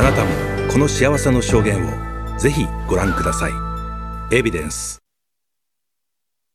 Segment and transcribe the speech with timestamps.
[0.00, 0.30] あなたも
[0.72, 3.52] この幸せの証言をぜひご覧ください。
[4.34, 4.98] エビデンス。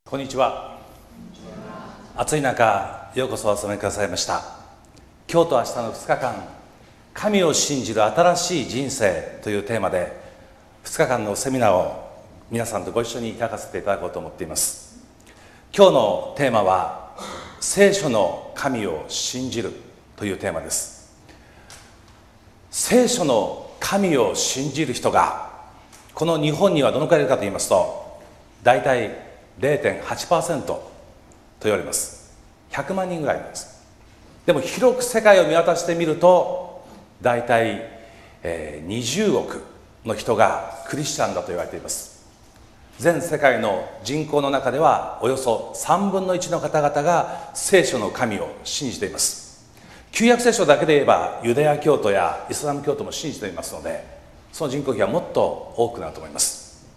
[0.10, 0.80] こんにちは。
[2.16, 4.42] 暑い中ようこそお集まりくださいました。
[5.32, 6.48] 今日と明日の2日間
[7.14, 10.20] 神を信じる新しい人生というテーマで
[10.84, 15.06] 2日間のセミナーを皆さんとご一緒に開かせていただこうと思っています。
[15.72, 17.16] 今日のテーマは
[17.60, 19.72] 聖書の神を信じる
[20.16, 20.95] というテーマです。
[22.78, 25.50] 聖書の神を信じる人が
[26.14, 28.20] この日本にはどのくらいいるかと言いますと
[28.64, 29.16] 大体
[29.62, 30.92] 0.8%と
[31.62, 32.38] 言われます。
[32.72, 33.82] 100万人ぐらいです。
[34.46, 36.86] でも広く世界を見渡してみると
[37.22, 37.82] 大体、
[38.44, 39.64] えー、20億
[40.04, 42.26] の人がクリスチャンだと言われています。
[43.00, 49.45] 全世界の人口の中ではおよそ3分の1の方々が聖書の神を信じています。
[50.16, 54.02] 旧約聖書だけで言えばユダヤ教徒やイスラム教徒も信じていますので
[54.54, 56.88] その人口比はもっと多くなると思います。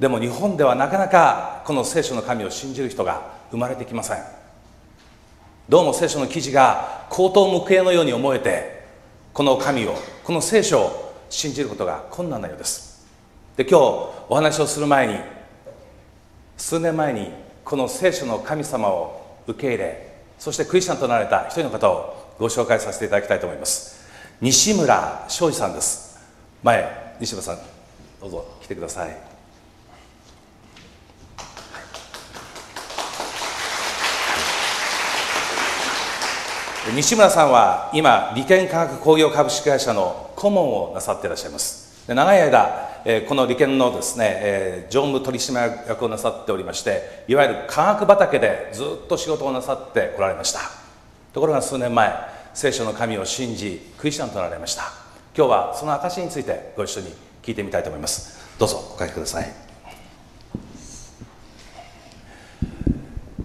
[0.00, 3.20] でも日本ではなかなかこの聖書の神を信じる人が
[3.50, 4.16] 生まれてきません。
[5.68, 8.86] どうも聖書の記事が口頭無形のように思えて
[9.34, 13.06] この神をこの聖書を信じることが困難なようです。
[13.58, 13.82] で今日
[14.30, 15.18] お話をする前に
[16.56, 17.30] 数年前に
[17.62, 24.04] この聖書の神様を受け入れそしてクリスチャンとなられた一人の方をご紹介させていただきたいと思います。
[24.40, 26.18] 西村昌司さんです。
[26.62, 27.58] 前西村さん
[28.20, 29.16] どうぞ来てください。
[36.94, 42.04] 西村さんは今理研科学工業株式会社の顧問をなさっていらっしゃいます。
[42.06, 50.83] 長い間えこの利権のですね、え常務取締役をなさっておりましていわゆる科学畑でずっと仕事をなさってこられました。
[51.34, 52.14] ところが数年前
[52.54, 54.84] 聖書の神を信じクリスチャンとなられました。
[55.36, 57.08] 今日はその証についてご一緒に
[57.42, 58.56] 聞いてみたいと思います。
[58.56, 59.52] どうぞお書きください。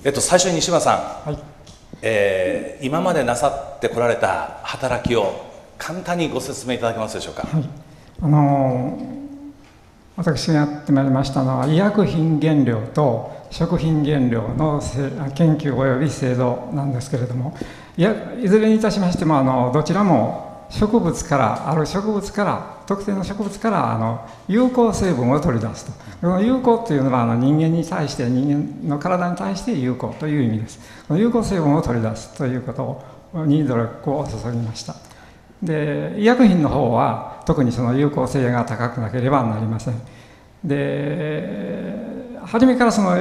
[0.03, 1.39] えっと最初に西村さん、はい、
[2.03, 5.49] えー、今までなさってこられた働きを
[5.79, 7.69] 簡単にご説明いただけますでしょうか、はい、
[8.21, 9.19] あのー
[10.19, 14.81] 私がやってまいりましたのは医薬品原料と食品原料の
[15.35, 17.57] 研究及び製造なんですけれども
[17.97, 25.91] いやいずれにいたしましてもあのどちらも植物からある植物から特定の植物からあの有効成分を取り出すと。
[26.21, 30.79] この有効というのはあの人間に対して人間の体に対して有効という意味です。
[31.07, 32.73] この有効成分を取り出すというこ
[33.33, 34.95] とに努力を注ぎました。
[35.63, 39.95] で医薬品の方は特にその有効性が高くなければなりません。
[40.63, 42.08] で
[42.51, 43.15] 初めからその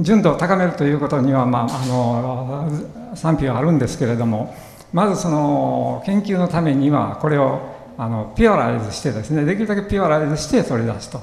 [0.00, 2.68] 純度を高めるということには、まあ、あの
[3.14, 4.54] 賛否はあるんですけれども
[4.92, 7.60] まずその研究のためにはこれを
[7.96, 11.20] あのピュアライズしてですねできるだけピュアライズして取り出すと。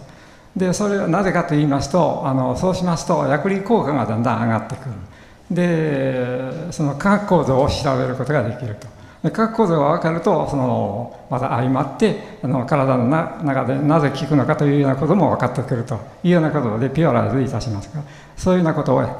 [0.55, 4.91] でそれはなぜかと言いますとあのそうしますと薬理効果がだんだん上がってくる。
[5.51, 8.87] でその化学構造を調べることができると。
[9.23, 18.01] 化学構造が分かるとそのまた相まってあの体の中でなぜ効くのかというようなことも分かってくるというようなことでピュアライズいたしますが
[18.35, 19.15] そういうようなことをや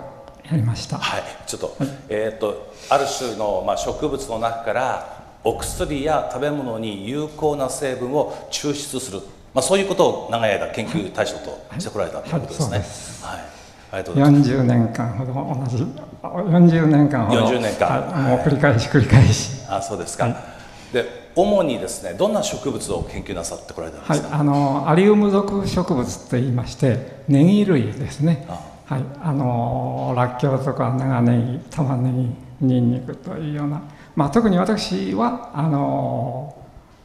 [0.54, 0.98] りました。
[0.98, 1.24] はい。
[1.46, 1.76] ちょっと,、
[2.10, 9.20] えーと、ある種の、まあ、植物の中からお薬や食べ物に有効な成分を抽出する、
[9.54, 13.28] まあ、そういうことを長い間研究対象としてこられたということですね。
[13.28, 13.51] はい、はい
[13.92, 15.84] 40年間ほど同じ
[16.24, 19.62] 40年間ほど40年間、はい、もう繰り返し繰り返し。
[19.70, 20.36] あそうですか、はい、
[20.94, 28.48] で主にですねどんな植物を研究なさってこられたんですか、はい、あのアリウム属植物といいましてネギ類ですね。
[28.86, 32.12] はい、あのらっきょうとか長ネギ玉ね
[32.60, 33.82] ぎにんにくというような、
[34.16, 36.54] まあ、特に私はあの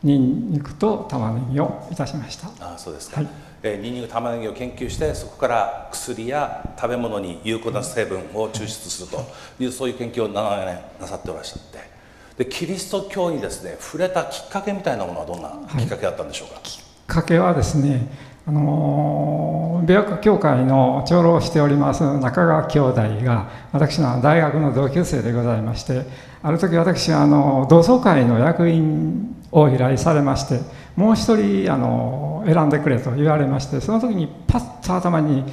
[0.02, 2.48] にんにくと玉ねぎをいたしました。
[2.60, 9.24] あそうですか、はいえにんにく玉ねぎを研究してそこから薬や食べ物に有効な成分を抽出すると
[9.58, 11.96] いうそういう研究を長年なさっておらっしゃって。
[12.36, 18.08] でキリスト教にですね触れたきっかけみたいなものはどんなきっかけだったんでしょうか、はい、きっかけはですね
[18.46, 26.04] あの美学協会の長老をしております中川兄弟が私の大学の同級生でございまして
[26.42, 30.60] ある時私はあの同窓会の役員を依頼されまして
[30.96, 35.44] もう一人あの選んでくれと言われましてその時にパッと頭に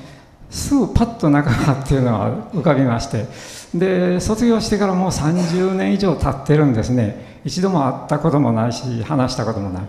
[0.49, 3.25] すぐパッと仲間っていうのが浮かびまして
[3.77, 7.41] で卒業してからもう30年以上経ってるんですね。
[7.43, 9.83] 一度も会ったこともないし話したこともない、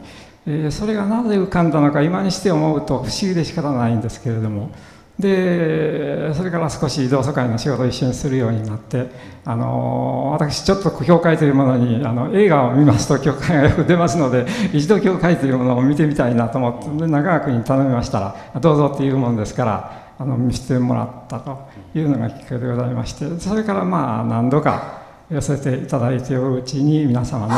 [0.46, 4.70] えー、それがなぜ浮かんだのか今にして思うと不思議で仕方ないんですけれども。
[5.18, 9.06] でそれから少し同窓会の仕事を一緒にするようになって
[9.44, 18.20] あの私ちょっと教会というものにあの映画を見ますと教会がよく出ますので一度教会というものを見てみたいなと思って中川君に頼みました
[18.52, 27.54] らどうぞっていうものですからあの見せてもらったというのがきっかけでございましてそれからまあ何度か寄せていただいておるうちに皆様の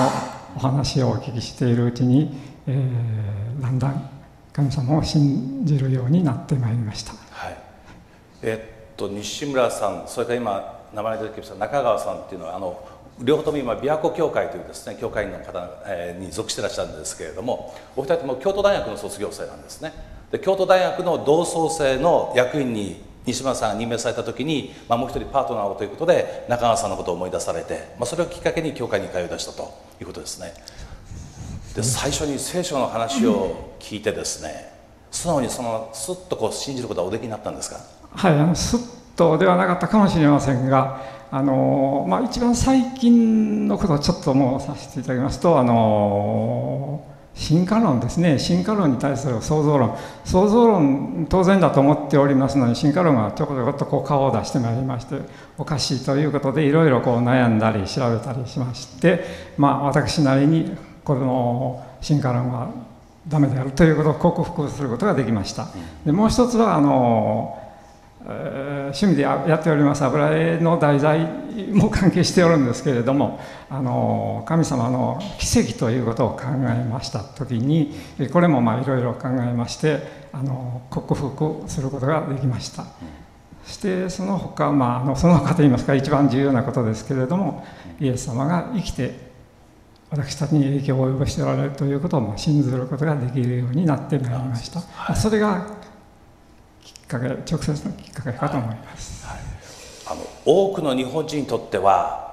[0.56, 2.36] お話をお聞きしているうちに、
[2.66, 4.10] えー、だんだん
[4.52, 7.25] 神様を信じるようになってまいりました。
[8.42, 12.86] えっと西村さんそれから今名前出てきました中川さんっていうのはあの
[13.22, 15.68] 両方とも今琵琶湖協会というですね教会員の方
[16.18, 19.92] に属してらっしゃるんですけれどもお二人とも京都大学の卒業生なんですね。
[20.30, 30.52] で京都大学の同窓生の役員に西村さんが任命された時に、まあ、もう一人パートナーをということで中川さんのことを思い出されて、まあ、それをきっかけに教会に通い出したということですね。
[31.74, 34.72] で最初に聖書の話を聞いてですね
[35.10, 37.80] 素直にそのスッとこう信じることはおできになったんですか？
[38.16, 38.80] はいあのスッ
[39.14, 48.38] とではなかったかもしれませんがあの、まあ、一番最近のことをちょっともうさせていただきますとあの進化論ですね。
[48.38, 49.94] 進化論に対する創造論。
[50.24, 55.16] 創造論当然だと思っておりますのに進化論がちょこちょこっとこう顔を出してまいりまして
[55.58, 59.22] おかしいということでいろいろこう悩んだり調べたりしまして
[59.58, 60.74] まあ私なりに
[61.04, 62.70] この進化論は
[63.28, 65.68] ダメであるということを克服することができました。
[66.06, 67.65] でもう一つはあの
[68.26, 71.20] 趣味でやっております油絵の題材
[71.72, 73.38] も関係しておるんですけれども
[73.70, 77.94] あの神様の奇跡ということを考えました時に
[78.32, 82.84] これもまあいろいろ考えましてあの克服することができました。
[83.64, 87.66] そしてその他、まあ、あのその他といいますか一番重要なことですけれども
[87.98, 89.26] イエス様が生きて
[90.08, 95.66] 私たちに影響を及ぼしておられるということを信ずることができるようになってまいりました、はい、それが
[97.06, 99.38] かけ直接のきっかけかと思います、はい、
[100.06, 102.24] あの多くの日本人にとっては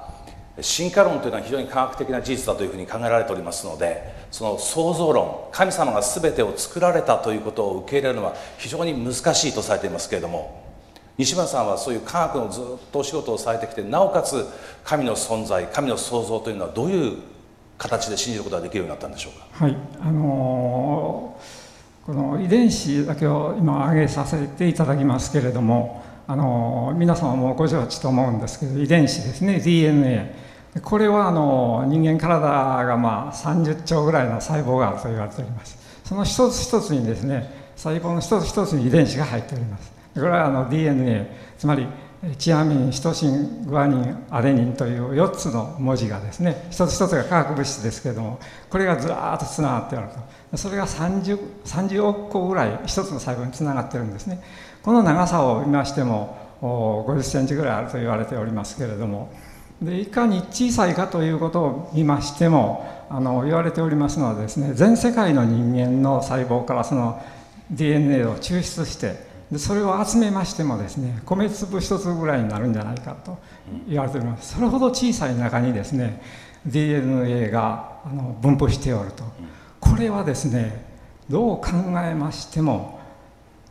[0.62, 10.64] 進化論というのは非常に科学的な事実だというふうに考えられておりますのでその創造論神様が全てを作られたということを受け入れるのは非常に難しいとされていますけれども
[11.18, 14.46] 西村さんはそういう科学のずっとお仕事をされてきてなおかつ
[14.84, 17.18] 神の存在神の創造というのはどういう
[17.78, 19.66] 形で信じることができるようになったんでしょうか？
[19.66, 19.78] はい。
[20.00, 21.63] あのー
[22.06, 29.60] この遺伝子だけを今挙げさせていただきますけれどもあの皆様もご承知と思うんですけど遺伝子ですね。
[29.60, 30.36] DNA
[30.82, 35.78] これはあの人間体がまあ30兆ぐらいの細胞があると言われております。
[36.04, 39.94] その一つ一つにですね細胞の一つ一つに遺伝子が入っております。
[40.14, 41.28] これはあの DNA
[41.58, 41.88] つまり
[42.38, 48.40] チアミンシトシングアニンアデニンという4つの文字がですね一つ一つが化学物質ですけれども
[48.70, 50.08] これがずらーっとつながってある
[50.52, 50.58] と。
[50.58, 54.42] それが 30, 30億個ぐらい一つの細胞につながってるんですね。
[54.84, 59.30] この長さを見ましても50センチぐらいあると言われておりますけれども。
[59.82, 67.22] でいかに小さいかということを見ましてもあの言われておりますのはですね全世界の人間の細胞からその
[67.70, 73.38] DNA を抽出してでそれを集めましてもですね米粒一つぐらいになるんじゃないかと
[73.88, 76.22] 言われておりますそれほど小さい中にですね
[76.66, 79.24] DNA があの分布しておると。
[79.80, 80.86] これはですね
[81.30, 81.68] どう考
[82.04, 83.00] えましても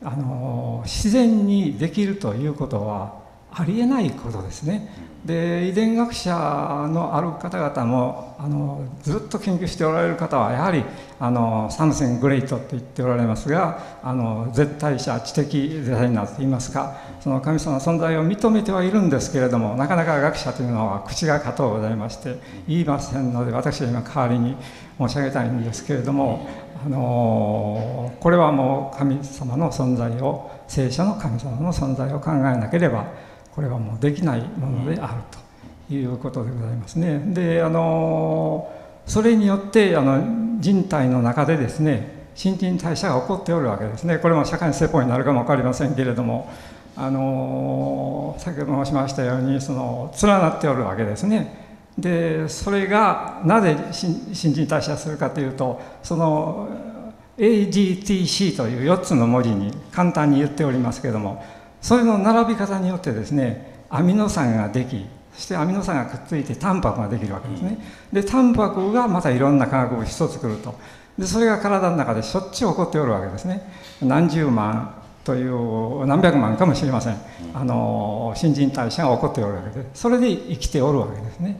[0.02, 4.88] あの自然にできるということはありえないことですね。
[5.24, 10.82] で遺伝学者のある方々もあのずっと研究しておられる方はやはり
[11.20, 24.56] あのサムセン・グレイトと言っておられますがあの絶対者知的デザイナーといいますかその神様の存在を認めてはいるんですけれどもなかなか学者というのは口が堅うございまして言いませんので私は今代わりに
[24.98, 26.48] 申し上げたいんですけれども
[26.84, 33.06] あのこれはもう神様の存在を聖書の神様の存在を考えなければ
[33.54, 35.14] これはもうできないものである
[35.88, 37.22] ということでございますね。
[37.34, 38.72] であの
[39.06, 46.50] それによってあの人体の中でですね新陳代謝が起こっておるわけですねこれも社会の説法になるかも分かりませんけれども
[46.96, 51.60] あの先ほど申しましたようにその連なっておるわけですね。
[51.98, 56.68] でそれがなぜ新陳代謝するかというとその
[57.36, 61.44] AGTC という4つの文字に簡単に言っておりますけれども
[61.82, 67.78] それの並び方によってですねアミノ酸ができそしてアミノ酸がくっついてタンパクができるわけですね。
[68.12, 70.74] でタンパクがまたいろんな化学物質を作ると。
[71.18, 73.62] でそれが体の中でしょっちゅう起こっておるわけですね。
[74.00, 77.16] 何十万という何百万かもしれません。
[77.54, 79.86] あの新陳代謝が起こっておるわけで。
[79.94, 81.56] それで生きておるわけですね。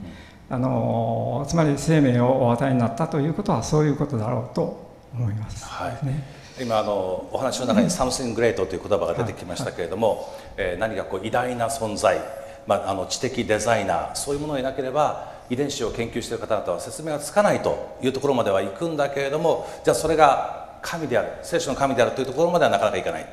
[0.51, 12.21] あのつまり生命をお与えになったということはそういうことだろうと思います、はい、ね今あのお話の中に「サムシング・グレート」という言葉が出てきましたけれども、えー、何かこう偉大な存在、
[12.67, 23.27] まあ、あの知的デザイナーそういうものがいなければ遺伝子を研究している方々は説明がつかないというところまでは行くんだけれどもじゃあそれが神である聖書の神であるというところまではなかなかいかない。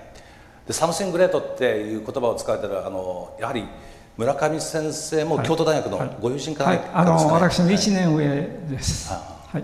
[0.67, 3.65] でサムシング・グレートっていう言葉を使われてるあのやはり
[4.17, 6.77] 村上先生も京都大学のご友人から、はい。
[6.77, 8.27] はい、あの私の1年上
[8.69, 9.63] です、はい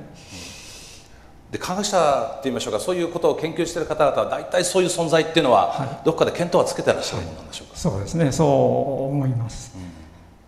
[1.55, 8.47] で科学者って言いましょうかそういうことを研究している方々は大体そういう存在っていうのは、はい、どこかで見当はつけてらっしゃるものなんでしょうか、そうですねそう
[9.09, 9.83] 思います、うん、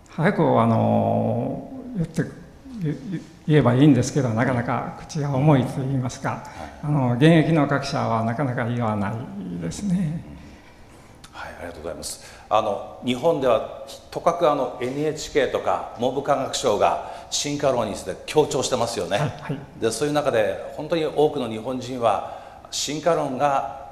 [0.09, 2.23] 早くあの言って
[3.47, 6.43] 言えばいいんですけどなかなか口が重いと言いますか、
[6.83, 10.23] あの現役の学者はなかなか言わないですね、
[11.31, 22.37] はいありがとうございますあの日本ではとかくあの NHK とか文部科学省が進化論について強調してますよね、はいはい、でそういう中で本当に多くの日本人は
[22.71, 23.86] 進化論が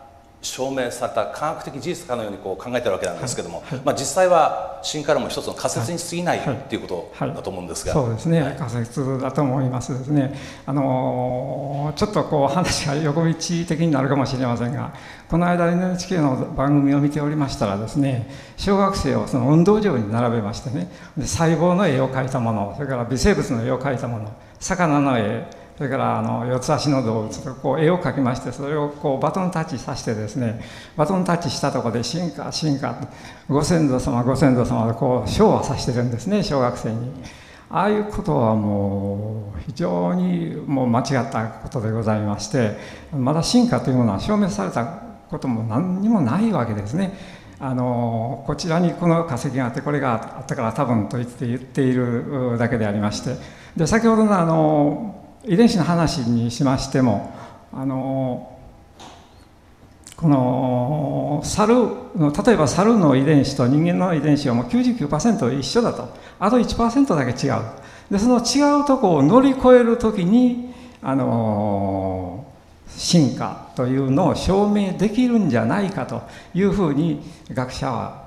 [0.45, 3.75] 証明された科学的事実かのようにこう考えてるわけなんですけども、はい。
[3.75, 10.35] はい、まあ、実際は進化論も一つの仮説に過ぎない、はい、っていうことだと思うんですが、そうですね、仮説だと思いますですね。
[10.65, 14.93] あのちょっとこう話が横道的になるかもしれませんが
[15.29, 30.61] この間 NHK の番組を見ておりましたらですね小学生をその運動場に並べましてねで細胞の絵を描いたものそれから微生物の絵を描いたもの魚の絵それからあの四つ足の動物とこう絵を描きましてそれをこうバトンタッチさせてですね
[30.95, 32.97] バトンタッチしたところで進化進化
[33.49, 37.11] ご先祖様ご先祖様でこう賞をさしてるんですね小学生に。
[37.67, 42.77] ああいうことはもう非常にもう間違ったことでございまして
[43.11, 44.85] まだ進化というものは証明された
[45.29, 47.17] ことも何にもないわけですね。
[47.59, 53.35] あのこちらにこの化石があってこれがあったから多分と言って言っているだけでありまして
[53.77, 57.33] で先ほどのあの遺伝子の話にしましても
[57.71, 58.51] あの
[60.15, 61.73] この猿
[62.15, 66.07] の例えば猿の遺伝子と人間の遺伝子はもう99%一緒だと。
[66.39, 67.61] あと1%だけ違う。
[68.09, 72.45] でその違うとこを乗り越える時にあの
[72.87, 76.21] 進化というのを証明できるんじゃないかと
[76.53, 77.21] いうふうに
[77.51, 78.25] 学者は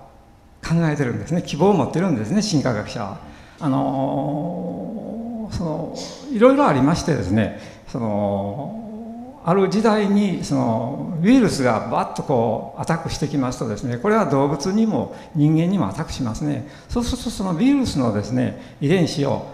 [0.63, 1.43] 考えてるんですね。
[1.43, 3.19] 希望を持ってるんですね進化学者は。
[3.61, 5.95] あのその
[6.33, 16.69] いろいろありましてですねそのある時代にそのウイルスがバッとこうアタックしてきますとですねこれは動物にも人間にもアタックしますね。
[16.89, 19.47] そうするとそのウイルスのですね遺伝子を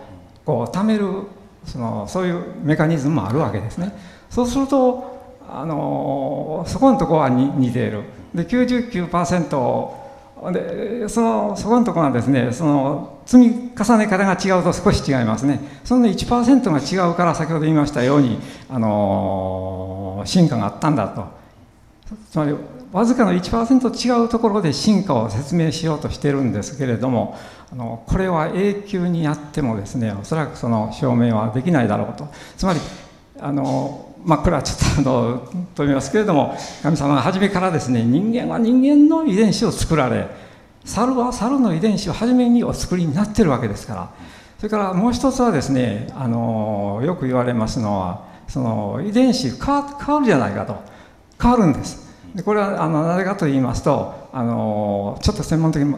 [0.45, 1.07] こう貯める
[1.65, 3.93] そのそういうメカニズムもあるわけですね。
[4.31, 5.15] そうすると
[5.49, 8.03] あのそこのとこは似ている。
[8.35, 10.04] で99%
[10.53, 15.61] でそのそこのところはですねその積み重ね方が違うと少し違いますね。
[15.85, 21.25] その1%が違うから先ほど言いましたようにあの進化があったんだと。
[22.31, 22.55] つまり
[22.93, 27.37] わずかの1%違うところで進化を説明しようとしてるんですけれども
[27.73, 32.29] あのこれは永久にやってもですねおそらくその証明はできないだろうと。
[32.57, 32.81] つまり
[33.41, 40.29] あのまあ、これはちょっとあの飛びますけれども神様が初めからですね人間は人間の遺伝子を作られ
[40.85, 44.11] 猿は猿の遺伝子を初めにお作りになってるわけですから。
[44.59, 50.77] それからもう一つはですねあのよく言われますのはその遺伝子変わるじゃないかと。
[51.41, 52.04] 変わるんです。
[52.35, 55.95] でこれはあのなぜかと言いますとあのちょっと専門的に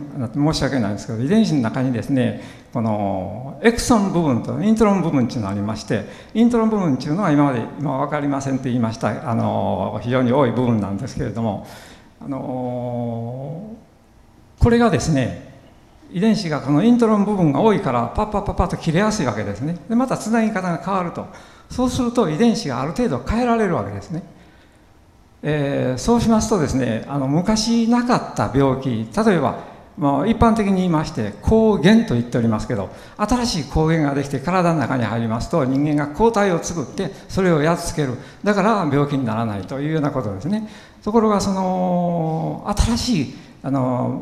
[0.52, 2.42] 申し訳ないんですけど遺伝子の中にですね
[2.74, 11.66] このエクソン部分とイントロン部分っていうのがありましてイントロン部分っていうのは今まで今分かりませんと言いましたあの非常に多い部分なんですけれども
[12.20, 13.74] あの
[14.58, 15.46] これがですね
[16.12, 19.76] 遺伝子がこのイントロン部分が多いからパッパッパッパッと切れやすいわけですね。
[19.88, 21.26] でまたつなぎ方が変わると。
[21.70, 24.22] そうすると遺伝子がある程度変えられるわけですね。
[25.42, 38.18] えー、そうしますとですねあの昔なかった病気例えばもう一般的に言いまして抗原と言っておりますけど新しい抗原ができて体の中に入りますと人間が抗体を作ってそれをやっつける。
[38.44, 40.68] だから病気にならないというようなことですね。
[41.02, 44.20] ところがその新しいあの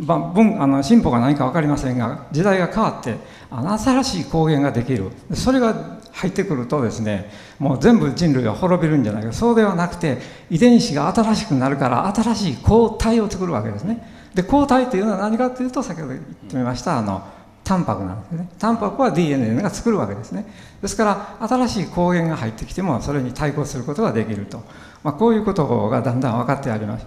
[0.00, 3.16] 文あの進歩が何か分かりませんが時代が変わって
[3.50, 5.10] 新しい抗原ができる。
[5.34, 9.32] それが入ってくるとですねもう全部人類は滅びるんじゃないか。
[9.32, 10.18] そうではなくて
[10.50, 14.06] 遺伝子が新しくなるから新しい抗体を作るわけですね。
[14.34, 17.22] で抗体というのは何かというと先ほど言ってみましたあの
[17.64, 18.48] タンパクなんですね。
[18.58, 20.46] タンパクは DNA が作るわけですね。
[20.80, 24.62] ですから新しい抗原が入ってきてもそれに対抗することができると、
[25.02, 27.06] まあ、こういうことがだんだん分かってあります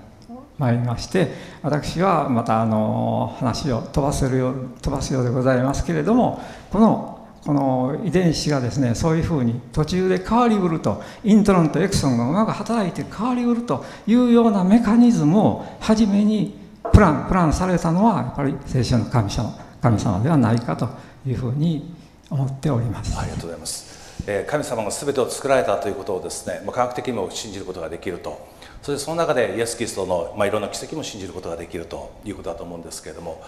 [0.57, 7.14] まいりまして私はまたあの話を飛ばせるよ飛ばすようでございますけれどもこの
[7.45, 16.57] この遺伝子がですねそういうふうに途中で変わりうるとイントロンとエクソンがうまく働いて変わりうるというようなメカニズムを初めに
[16.91, 20.89] プランプランされたのはやっぱり聖書の神様神様ではないかと
[21.27, 21.93] いうふうに
[22.31, 23.19] 思っております。
[23.19, 26.63] ありがとうございます、えー、神様が全てを作られたということをですね。
[26.65, 28.55] 科学的にも信じることができると。
[28.81, 33.41] そしてその中でイエス・キリストの、まあ、いろんな奇跡も信じることができるということだと思うんですけれども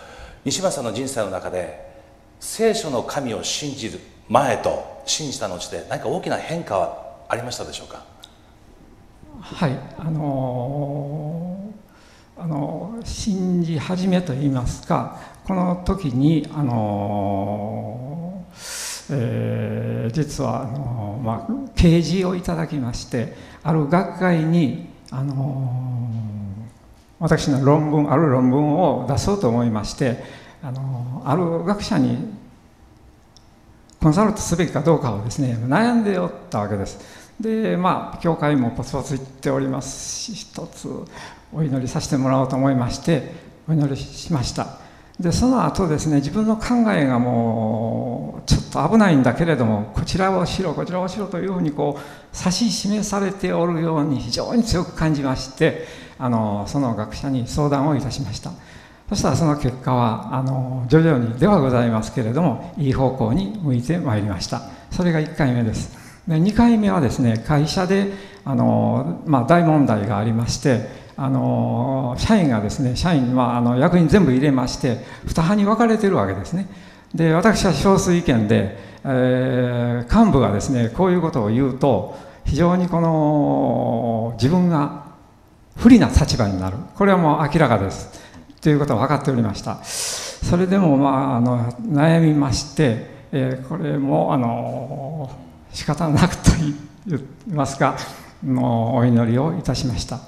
[0.45, 1.96] 西村さんの人生の中で
[2.39, 8.06] 聖書の神を信じる前と信じた後で何か大きな変化はありましたでしょうか？
[9.41, 25.72] はいあのー、あのー、信じ始めといいますかこの時にあのー、えー、実はあのー、まあ、啓示をいただきましてある学会にあの
[27.20, 32.33] 私の論文ある論文を出そうと思いましてあのある学者に
[34.01, 36.99] コンサルトすべきかどうかをですね悩んでおったわけです。
[37.39, 40.89] でまあ教会もポツポツ行っておりますし一つ
[41.53, 43.31] お祈りさせてもらおうと思いまして
[43.69, 44.79] お祈りしました。
[45.19, 55.87] でその後ですね自分の考えがもうちょっと危ないんだけれどもこちらをしろこちらをしろというふうにこう指し示されておるように非常に強く感じまして
[56.19, 58.51] あのその学者に相談をいたしました。
[59.09, 64.61] そしたらその結果はあの徐々にではございますけれどもいい方向に向いてまいりました。
[64.91, 65.97] それが1回目です。
[66.27, 68.11] で2回目はですね会社で
[68.43, 76.67] あの、まあ、大問題がありましてあの社員がですね社員はあの役員全部入れまして2派に分かれてるわけですね。
[77.15, 85.05] で私は少数意見で、えー、幹部がですねこういうことを言うと非常にこの自分が
[85.77, 86.77] 不利な立場になる。
[86.95, 88.26] これはもう明らかです。
[88.67, 89.81] ということは分かっておりました。
[89.86, 95.31] それでも、まあ、あの悩みまして、えー、これもあの
[95.71, 96.51] 仕方なくと
[97.07, 97.97] 言いますか
[98.43, 100.19] のお祈りをいたしました。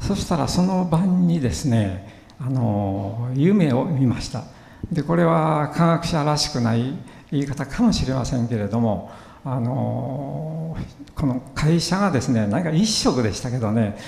[0.00, 2.08] そしたらその晩にですね
[2.40, 4.44] あの夢を見ました。
[4.90, 6.96] でこれは科学者らしくない
[7.30, 9.12] 言い方かもしれませんけれども
[9.44, 10.74] あの
[11.14, 13.98] この会社がですね何か一色でしたけどね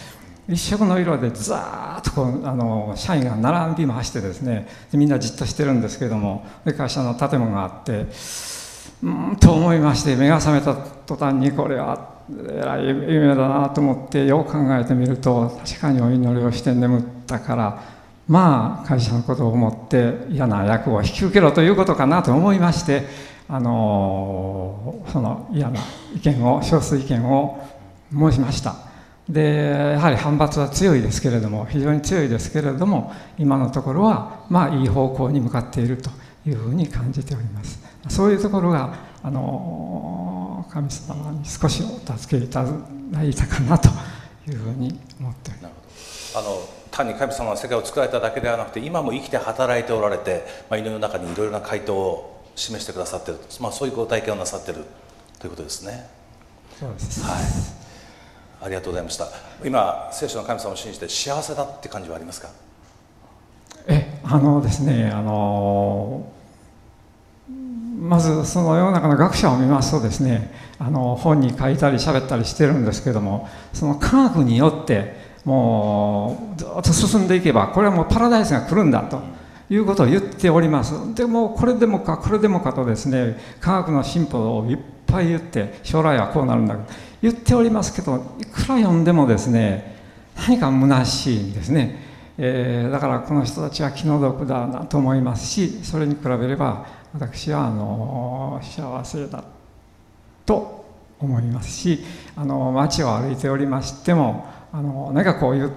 [0.48, 8.06] 一色の色でザーッとこうあの社員が並びましてですねみんなじっとしてるんですけどもで会社の建物があって
[9.02, 12.16] うんと思いまして目が覚めた途端にこれは
[12.48, 17.82] えらい夢だなと思ってよく考えてみると確かにお祈りをして眠ったから
[18.28, 23.04] まあ会社のことを思って嫌な役を引き受けろということかなと思いまして
[23.48, 25.80] あのその嫌な
[26.14, 27.60] 意見を少数意見を
[28.12, 28.85] 申しました。
[29.28, 36.10] でやはり反発は強いですけれども非常に強いですけれども今のところはまあいい方向に向かっていると
[36.46, 43.88] いうふうに感じておりますそういうところがあの神様に少しお助けいただいたかなと
[44.48, 46.60] いうふうに思っておりますあの
[46.92, 54.84] 単に神様は世界を作られただけではなくて今も生きて働いておられて、まあ、祈りの中にいろいろな回答を示してくださっている、まあ、そういうご体験をなさっている
[55.40, 56.08] ということですね。
[56.78, 57.38] そうですは
[57.82, 57.85] い
[58.60, 59.26] ありがとうございました。
[59.64, 62.48] 今聖書の神様を信じて幸せだって感じはありますか？
[63.86, 66.32] えあのですねあの
[67.98, 75.14] まずその世の中の学者を見ますとですねあの本に書いたり喋ったりしてるんですけどもその科学によって
[75.44, 79.22] もうずっと進んでいけばこれはもうパラダイスが来るんだと
[79.70, 81.14] いうことを言っております。
[81.14, 86.76] でもこれでもかこれでもかとですね科学の進歩をいっぱい言って将来はこうなるんだ
[87.26, 89.96] 言っておりますけどいくら読んでもですね
[90.36, 91.98] 何か虚しいんですね、
[92.38, 99.42] えー、だからこの人たちは気の毒だなと思いますしそれに比べれば私はあの幸せだ
[100.44, 100.84] と
[101.18, 101.98] 思いますし
[102.36, 105.70] あの街を歩いておりましてもあの何かこうゆっ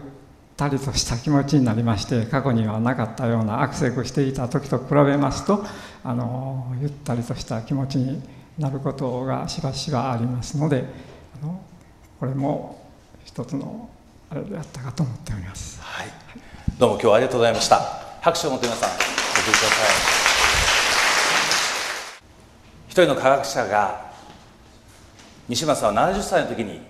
[0.55, 5.65] たりとした気持ちになりまして過去にはなかったようなアクセクしていた時と比べますと
[6.03, 8.21] あのゆったりとした気持ちに
[8.59, 11.08] なることがしばしばありますので
[11.41, 11.62] の
[12.19, 12.89] これも
[13.25, 13.89] 一つの
[14.30, 15.82] あれであったかと思っております。
[15.82, 16.08] はい、
[16.78, 17.80] どうも今日はありがとうございました。
[18.21, 19.04] 拍手を持って皆さんお送り
[19.43, 20.19] ください。
[22.88, 24.10] 一人の科学者が
[25.47, 26.82] 西村さんは70歳の時に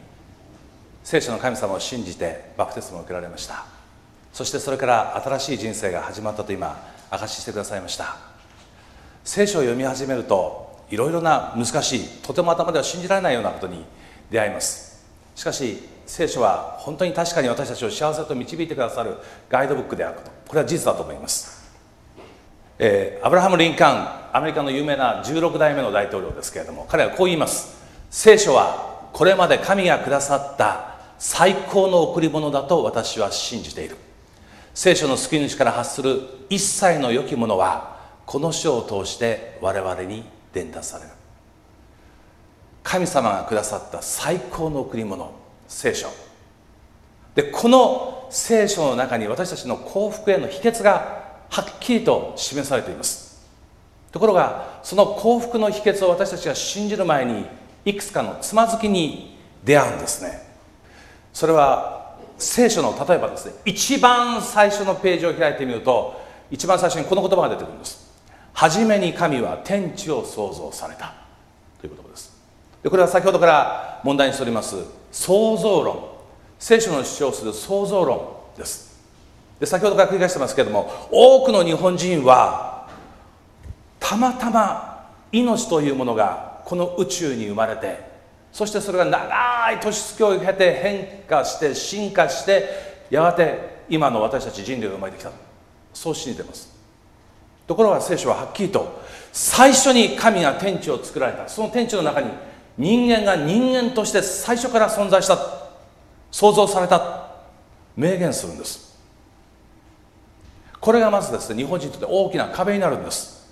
[1.04, 3.66] 聖書の神様を信じてバプテスマを受けられました
[4.34, 6.78] そしてそれから新しい人生が始まったと今
[7.10, 8.18] 証ししてくださいました
[9.24, 13.86] 聖書を読み始めるといろいろな難しいとても頭では信じられないようなことに
[14.30, 15.06] 出会います。
[15.36, 19.16] しかし聖書は本当に確かに私たちを幸せと導いてくださる
[19.48, 20.32] ガイドブックであること。
[20.48, 21.60] これは事実だと思います。
[22.80, 27.78] えー、アブラハム・リンカーンアメリカの有名な16代目の大統領ですけれども彼はこう言います。
[28.10, 33.98] 聖書はこれまで神がくださった最高の贈り物だと私は信じている。
[34.74, 41.19] 聖書の救い主から発する一切の良きものはこの書を通して我々に伝達される。
[42.84, 45.32] 神様がくださった最高の贈り物
[45.68, 46.08] 聖書。
[47.36, 53.48] でこの聖書の中に私たちの幸福への秘訣がはっきりと示されています。
[54.12, 57.46] ところがその幸福の秘訣を私たちが信じる前に
[57.86, 60.48] いくつかのつまずきに出会うんですね。
[61.34, 68.10] それは聖書の例えばですね一番最初のページを開いてみると一番最初にこの言葉が出てくるんです。
[68.54, 71.14] 初めに神は天地を創造された。
[71.80, 72.29] ということです。
[72.84, 74.76] でこれは先ほどから問題にしております。
[75.12, 76.10] 創造論。
[76.60, 78.22] 聖書の主張する創造論
[78.58, 78.90] です。
[79.60, 82.88] で先ほどから繰り返してますけれども多くの日本人は
[84.00, 88.00] たまたま命というものがこの宇宙に生まれて
[88.52, 92.70] そしてそれが長い年月を経て変化して進化して
[93.10, 95.32] やがて今の私たち人類が生まれてきた。
[95.94, 96.72] そう信じてます。
[97.68, 101.48] ところが聖書ははっきりと最初に神が天地を作られた。
[101.48, 102.30] その天地の中に
[102.80, 105.38] 人間が人間として最初から存在した
[106.32, 107.28] 創造された
[107.98, 108.98] 明言するんです。
[110.80, 113.46] これがまずですね日本人にとって大きな壁になるんです。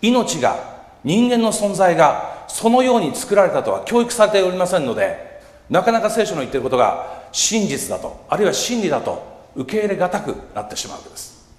[0.00, 0.56] 命が
[1.04, 11.52] 人間の存在がそのように作られたとは教育されておりませんのでなかなか聖書の言ってることが真実だとあるいは真理だと受け入れがたくなってしまうわけです。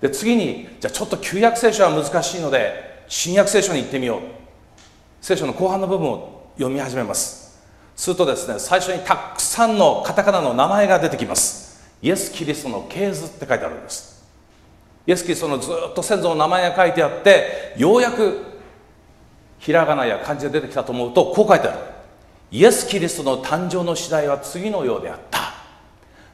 [0.00, 4.37] で次にじゃあちょっと旧約聖書は難しいので新約聖書に行ってみよう。
[5.28, 7.60] 聖書の後半の部分を読み始めます。
[7.94, 11.86] するとですね最初にたくさんのカタカナの名前が出てきます。
[12.00, 14.24] イエス・キリストの系図って書いてあるんです。
[15.06, 18.42] イエス・キリストのずっと先祖の名前が書いてあってようやく
[19.58, 21.78] ひらがなや漢字が出てきたと思うとこう書いてある。
[22.50, 25.40] イエス・キリストの誕生の次第は次のようであった。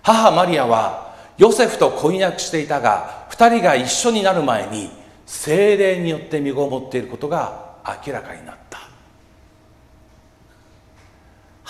[0.03, 4.89] 母マリアはヨセフと婚約していたが2人が一緒になる前に
[5.27, 7.75] 精霊によって身ごもっていることが
[8.07, 8.64] 明らかになった。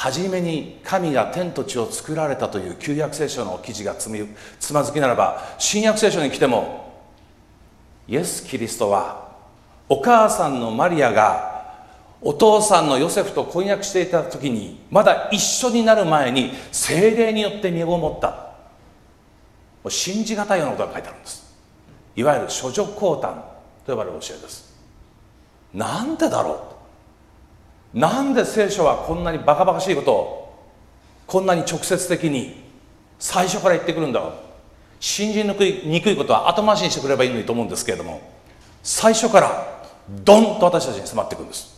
[0.05, 4.11] 初めに神が天と地を作られたという旧約聖書の記事がつ
[4.75, 6.93] まずきならば新約聖書に来ても
[8.07, 9.33] イエス・キリストは
[9.89, 11.73] お母さんのマリアが
[12.21, 18.29] お父さんのヨセフと婚約していた時にまだ一緒になる前に精霊によって身ごもった。
[18.29, 18.35] も
[19.85, 21.51] う信じがたいようなことが書いてあるんです。
[22.15, 23.37] いわゆる処女降誕
[23.87, 24.75] と呼ばれる教えです。
[25.73, 26.74] なんでだろう？
[27.95, 30.55] なんで聖書はこんなにバカバカしいことを
[31.27, 32.63] こんなに直接的に
[33.19, 34.21] 最初から言ってくるんだ？
[34.21, 34.33] ろう
[35.01, 38.21] 信じにくいにくいことは後回しにしてくればいいのにと思うんですけれども
[38.83, 41.73] 最初からドンと私たちに迫ってくるんです。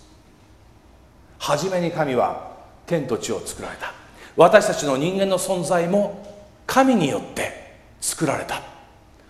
[1.39, 3.93] 初めに神は天と地を作られた。
[4.37, 6.25] 私たちの人間の存在も
[6.67, 8.63] 神によって作られた。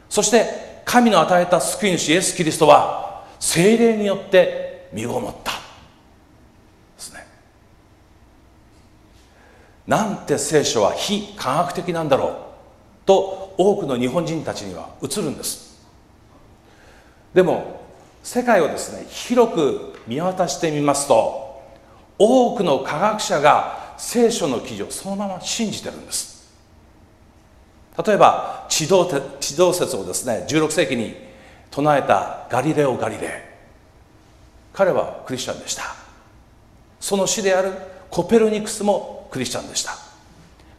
[0.09, 5.59] そして神の与えた救い主イエス・キリストは精霊によって身ごもったで
[6.99, 7.27] すね
[9.87, 12.33] なんて聖書は非科学的なんだろう。
[13.07, 15.87] と多くの日本人たちには映るんです。
[17.33, 17.81] でも
[18.23, 21.63] 世界をですね広く見渡してみますと
[22.19, 26.37] 多くの科学者が聖書の記事をそのまま信じてるんです。
[28.05, 29.07] 例えば地動
[29.39, 31.15] 地動説をですね16世紀に
[31.71, 33.31] 唱えたガリレオ・ガリレイ。
[34.73, 35.83] 彼はクリスチャンでした。
[37.01, 37.73] その師である
[38.11, 39.93] コペルニクスもクリスチャンでした。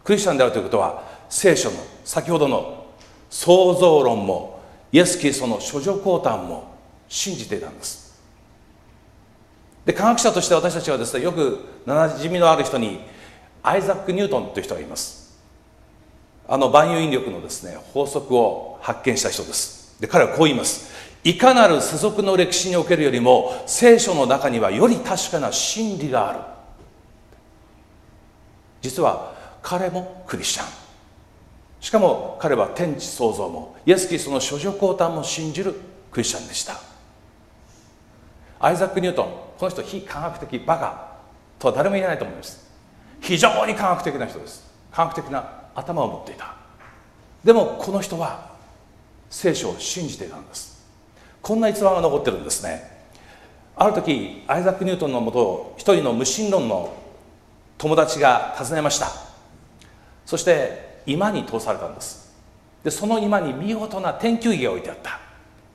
[0.03, 2.85] クリスチャンであるということは聖書の先ほどの
[3.29, 6.75] 創造論もイエス・キリストの諸女降誕も
[7.09, 8.07] 信じていたんです。
[9.85, 12.99] で科学者として私たちはですねよくなじみのある人に
[13.63, 15.37] アイザック・ニュートンという人がいます。
[16.47, 19.97] あの万有引力のですね法則を発見した人です。
[19.99, 20.95] で彼はこう言います。
[21.23, 26.39] いかなる世俗の歴史におけるよりも聖書の中にはより確かな真理がある。
[28.87, 30.67] 実は彼もクリスチャン。
[31.81, 35.75] しかも彼は天地創造もイエス・キリストの諸女降誕も信じる
[36.09, 36.79] クリスチャンでした。
[38.59, 39.25] アイザック・ニュートン
[39.57, 41.17] この人非科学的バカ
[41.59, 42.65] とは誰も言えないと思います。
[43.19, 44.65] 非常に科学的な人です。
[44.91, 46.55] 科学的な頭を持っていた。
[47.43, 48.51] でもこの人は
[49.29, 50.85] 聖書を信じていたんです。
[51.41, 52.97] こんな逸話が残ってるんですね。
[53.75, 57.06] ある時アイザック・ニュートンのもとを一人の無神論の
[57.77, 59.11] 友達が訪ねました。
[60.25, 62.35] そして居間に通されたんです。
[62.83, 65.19] でその居間に見事な天球儀が置いてあった。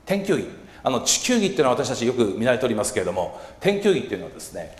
[0.05, 0.47] 天球儀。
[0.83, 4.75] あの地球儀っていうのは私たちよく見慣れておりますけれども天球儀っていうのはですね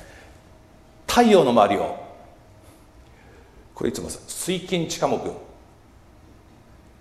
[1.07, 2.03] 太陽の周りを
[3.73, 5.31] これいつも水金地下木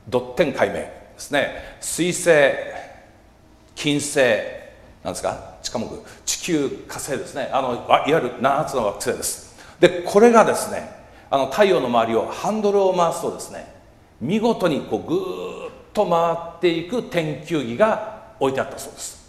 [0.08, 1.76] ドッテン解明ですね。
[1.80, 2.30] 水星
[3.74, 4.18] 金星
[5.02, 5.56] なんですか？
[5.62, 6.04] 地下木。
[6.24, 7.50] 地球火星ですね。
[7.52, 9.51] あのいわゆる7つの惑星です。
[9.82, 10.88] でこれがですね
[11.28, 13.66] あの太陽の周りをハンドルを回すとですね
[14.20, 19.28] 見事にこうぐーっと回っていく天球儀が置いてあったそうです。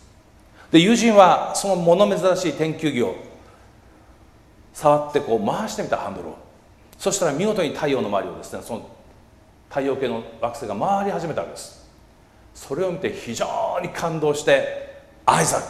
[0.71, 3.15] で友人はその物珍しい天球儀を
[4.73, 6.37] 触ってこう回してみたハンドルを。
[6.99, 8.89] そしたら見事に太陽の周りをですねその
[9.69, 11.83] 太陽系の惑星が回り始めたわけです。
[12.53, 15.65] それを見て非常に感動してアイザック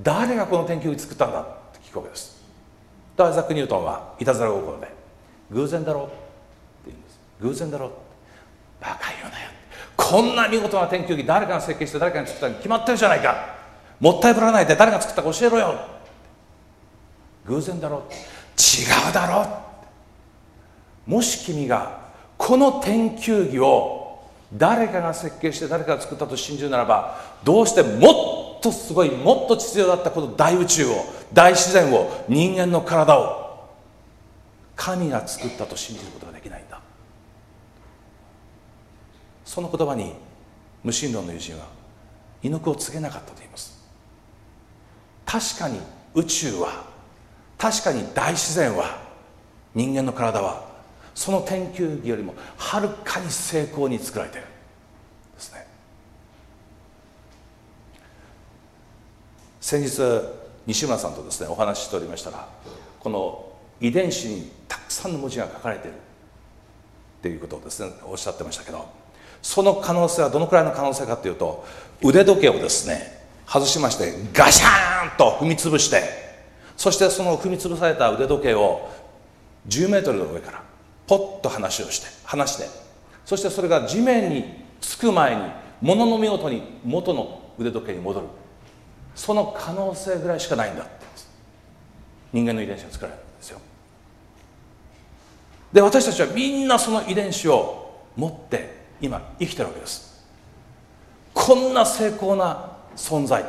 [0.00, 2.39] 誰がこの天球儀作ったんだって聞くわけです。
[3.24, 4.88] でアイザック・ニュートンはいたずら心で
[5.50, 6.12] 偶然だろうって
[6.86, 7.20] 言うんです。
[7.40, 7.90] 偶然だろう
[8.80, 9.50] バカ言うなよ
[9.96, 13.60] こんな見事な天球儀誰かが設計して誰かが作ったに決まってるじゃないか。
[14.00, 15.78] もったいぶらないで誰が作ったか教えろよ
[17.44, 18.04] 偶然だろ
[18.56, 19.46] 違うだろ
[21.06, 22.00] もし君が
[22.38, 24.22] この天球儀を
[24.54, 33.68] 誰かが設計して誰かが作ったと信じるならばどうしてもっとっとすごいもっと秩序だったこの大宇宙を大自然を人間の体を
[34.76, 36.80] 神が作ったと信じることができないんだ。
[39.44, 40.14] その言葉に
[40.84, 41.66] 無神論の友人は
[42.42, 43.80] 居抜くを告げなかったと言います。
[45.26, 45.80] 確かに
[46.14, 46.84] 宇宙は
[47.58, 48.98] 確かに大自然は
[49.74, 50.70] 人間の体は
[51.14, 54.46] その天球儀よりもはるかに成功に作られている
[55.34, 55.66] ですね
[59.70, 60.02] 先日
[60.66, 62.48] 西村さんとですねお話ししておりましたら
[62.98, 65.98] この遺伝子にたくさんの文字が書かれているっ
[67.22, 68.88] ていうことをですねおっしゃってましたけど
[69.40, 71.64] その可能性はどのくらいの可能性かというと
[72.02, 76.02] 腕時計をですね外しましてガシャーンと踏み潰して
[76.76, 78.90] そしてその踏み潰された腕時計を
[79.68, 80.64] 10メートルの上から
[81.06, 82.64] ポッと話をして離して
[83.24, 85.42] そしてそれが地面につく前に
[85.80, 88.26] ものの見事に元の腕時計に戻る。
[89.20, 90.90] その可能性ぐらいしかないんだって。
[92.32, 93.60] 人間の遺伝子が作られるんですよ。
[95.74, 100.24] で私たちはみんなその遺伝子を持って今生きてるわけです。
[101.34, 103.44] こんな成功な存在。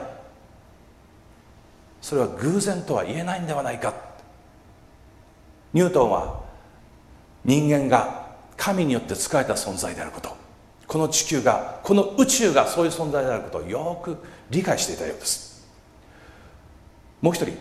[2.01, 3.93] それは偶然とは言えないんではないか。
[5.71, 6.41] ニュートンは
[7.45, 8.25] 人間が
[8.57, 10.35] 神によって使えた存在であること。
[10.85, 14.17] この地球がこの宇宙がそういう存在であることをよく
[14.49, 15.50] 理解していたようです。
[17.21, 17.57] もう一人。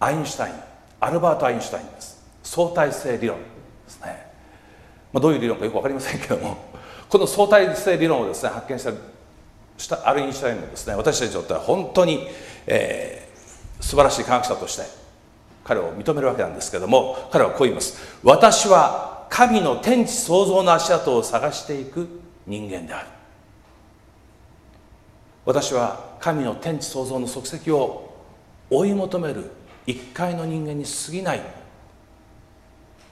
[0.00, 0.54] アインシュタイン。
[1.00, 2.24] アルバート・アインシュタインです。
[2.42, 3.44] 相対性理論で
[3.88, 4.26] すね、
[5.12, 6.56] まあ、どういう理論かよく分かりませんけども。
[7.08, 8.92] この相対性理論をですね発見した
[9.78, 12.28] したアルインシュタインもですね私たちにとっては本当に、
[12.66, 14.82] えー、素晴らしい科学者として
[15.64, 18.18] 彼を認めるわけなんですけども彼はこう言います。
[18.22, 22.08] 私は神の天地創造の足跡を探していく
[22.46, 23.08] 人間である。
[25.44, 28.07] 私は神の天地創造の足跡を
[28.70, 29.50] 追い求める
[29.86, 31.40] 一回の人間に過ぎない。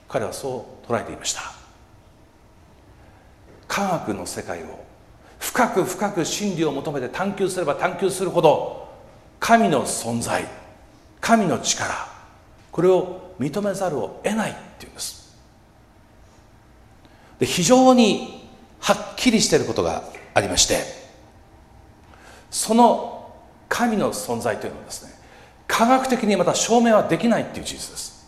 [0.09, 1.43] 彼はそう捉えていました。
[3.67, 4.85] 科学の世界を
[5.39, 8.89] 深く深く真理を求めて探求すれば探求するほど
[9.41, 10.45] 神の存在
[11.21, 11.95] 神の力
[12.71, 15.37] これを認めざるを得ないっていうんです。
[17.39, 18.49] で非常に
[18.81, 20.85] はっきりしていることがありまして
[22.51, 23.35] その
[23.69, 25.16] 神の存在というのはですね
[25.67, 28.27] 科学的にまた証明はできないっていう事実です。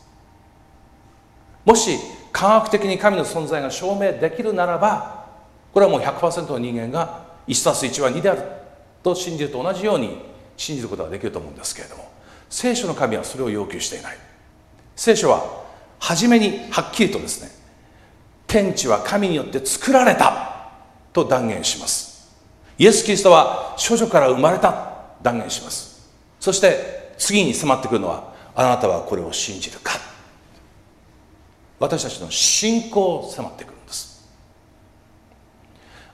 [1.64, 1.98] もし
[2.32, 5.26] 科学的に神の存在が証明できるならば
[5.72, 8.42] これはもう100%の人間が1たす1は2である
[9.02, 10.18] と信じると同じように
[10.56, 12.10] 信じることができると思うんですけれども
[12.50, 14.16] 聖書の神はそれを要求していない。
[14.96, 15.64] 聖書は
[15.98, 17.50] 初めにはっきりとですね
[18.46, 20.70] 天地は神によって作られた
[21.12, 22.34] と断言します。
[22.78, 26.08] イエス・キリストは処女から生まれた断言します。
[26.40, 29.98] そして次に迫ってくるのはあなたはこれを信じるか。
[31.78, 34.28] 私たちの信仰を迫ってくるんです。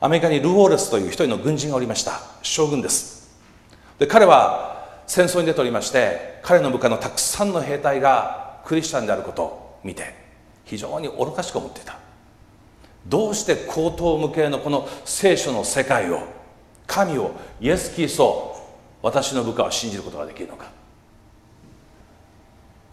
[0.00, 2.20] アメリカにルーォーレスという一人の軍人がおりました。
[2.42, 3.34] 将軍です。
[3.98, 10.14] で彼は戦争に出ておりまして彼の部下のたくさんの兵隊がクリスチャンであることを見て
[10.64, 11.98] 非常に愚かしく思っていた。
[13.06, 16.26] どうして高等無形のこの聖書の世界を
[16.86, 18.54] 神をイエス・キリスト
[19.02, 20.73] 私の部下は信じることができるのか。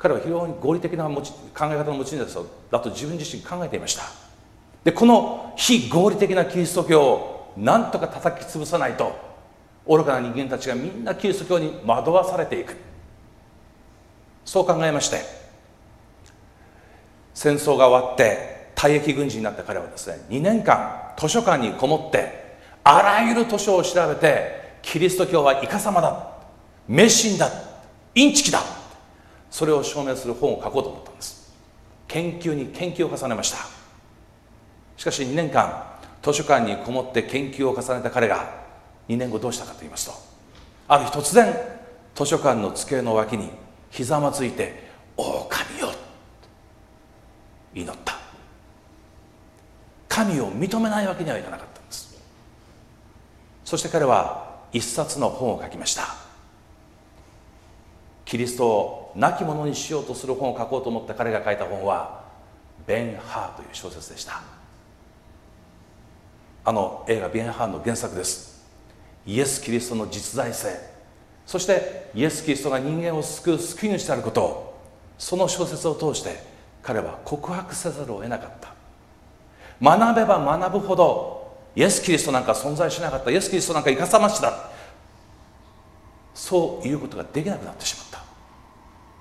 [0.01, 4.01] 彼は非常に合理的な持ち考え方の持ち主だと自分自身考えていました。
[4.83, 9.15] でこの非合理的なキリスト教を何とか叩き潰さないと
[9.87, 12.75] 愚かな人間たちがみんなキリスト教に惑わされていく。
[14.43, 15.19] そう考えまして
[17.35, 26.27] 戦争が終わって退役軍人になった彼はですね2年間図書館にこもってあらゆる図書を調べてキリスト教はイカサマだ
[26.87, 27.51] 迷信だ
[28.15, 28.80] インチキだ
[29.51, 31.53] それを証明する本を書こうと思ったんです。
[32.07, 33.57] 研究に研究を重ねました。
[34.97, 35.83] しかし2年間
[36.21, 38.61] 図書館にこもって研究を重ねた彼が
[39.09, 40.13] 2年後どうしたかと言いますと
[40.87, 41.53] ある日突然
[42.13, 43.49] 図書館の机の脇に
[43.89, 45.91] ひざまついて「狼よ」
[47.73, 48.15] 祈った。
[50.07, 52.21] 神を認めないわけにはいかなかったんです。
[53.63, 56.15] そして彼は一冊の本を書きました。
[58.25, 62.21] キリストを亡き者にしようとする本を書こうと思った彼が書いた本は
[62.87, 64.41] 「ベン・ハー」という小説でした。
[66.63, 68.61] あの映画「ベン・ハー」の原作です。
[69.25, 70.75] イエス・キリストの実在性
[71.45, 74.79] そしてイエス・キリストが人間を救う救い主であることを
[75.17, 76.43] その小説を通して
[76.81, 78.73] 彼は告白せざるを得なかった。
[79.81, 83.31] 学べば学ぶほどイエス・キリストなんか存在しなかった。
[83.31, 84.71] イエス・キリストなんかいかさましだ。
[86.33, 88.10] そういうことができなくなってしまった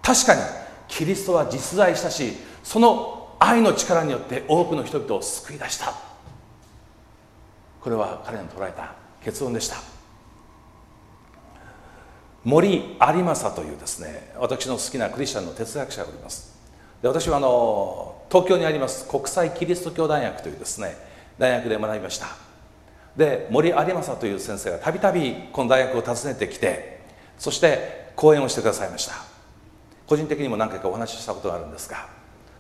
[0.02, 0.40] 確かに
[0.88, 2.32] キリストは実在したし
[2.62, 5.94] その愛の力によって多くの人々を救い出した。
[7.80, 9.76] これは彼の捉えた結論でした。
[12.44, 16.58] 森有正というですね私の好きなクリスチャンの哲学者がおります。
[17.02, 20.96] で私はあの東京にあります国際キリスト教大学というですね
[21.38, 22.26] 大学で学びました。
[23.16, 27.00] で森有正という先生がたびたびこの大学を訪ねてきて
[27.38, 29.29] そして講演をしてくださいました。
[30.10, 32.08] 個人的にも何回かお話ししたことがあるんですが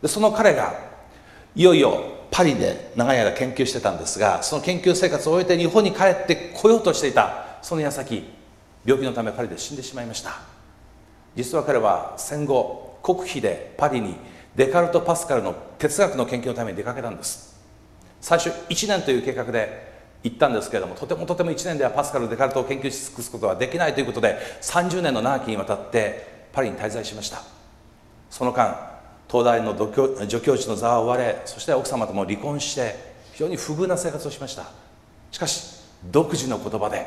[0.00, 0.72] でその彼が
[1.56, 8.22] いよいよパリで長い間研究してたんですがその研究生活を終えて日本に帰ってこようとしていたその矢先
[8.84, 10.38] 病気のためパリで死んでしまいました。
[11.34, 14.14] 実は彼は戦後国費でパリに
[14.54, 17.60] デカルト・パスカルの哲学の研究のために出かけたんです。
[18.20, 19.90] 最初1年という計画で
[20.22, 27.42] 行ったんですけれどもとてもとても1年ではパスカル・デカルトを研究し尽くすことはできないということで30年の長きにわたってパリに滞在しました。
[28.30, 28.90] その間
[29.28, 32.94] 東大の助教授の座を追われそして奥様とも離婚して
[33.32, 34.64] 非常に不遇な生活をしました。
[35.30, 37.06] しかし独自の言葉で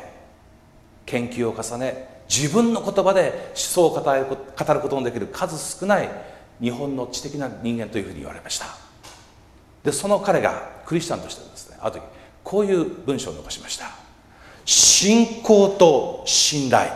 [1.06, 4.00] 研究を重ね自分の言葉で思想を語
[4.74, 6.08] ることのできる数少ない
[6.60, 8.66] 日本の知的な人間というふうに言われました。
[9.82, 12.02] でその彼がクリスチャンとしてですねある時
[12.42, 13.90] こういう文章を残しました
[14.64, 16.90] 信仰と信頼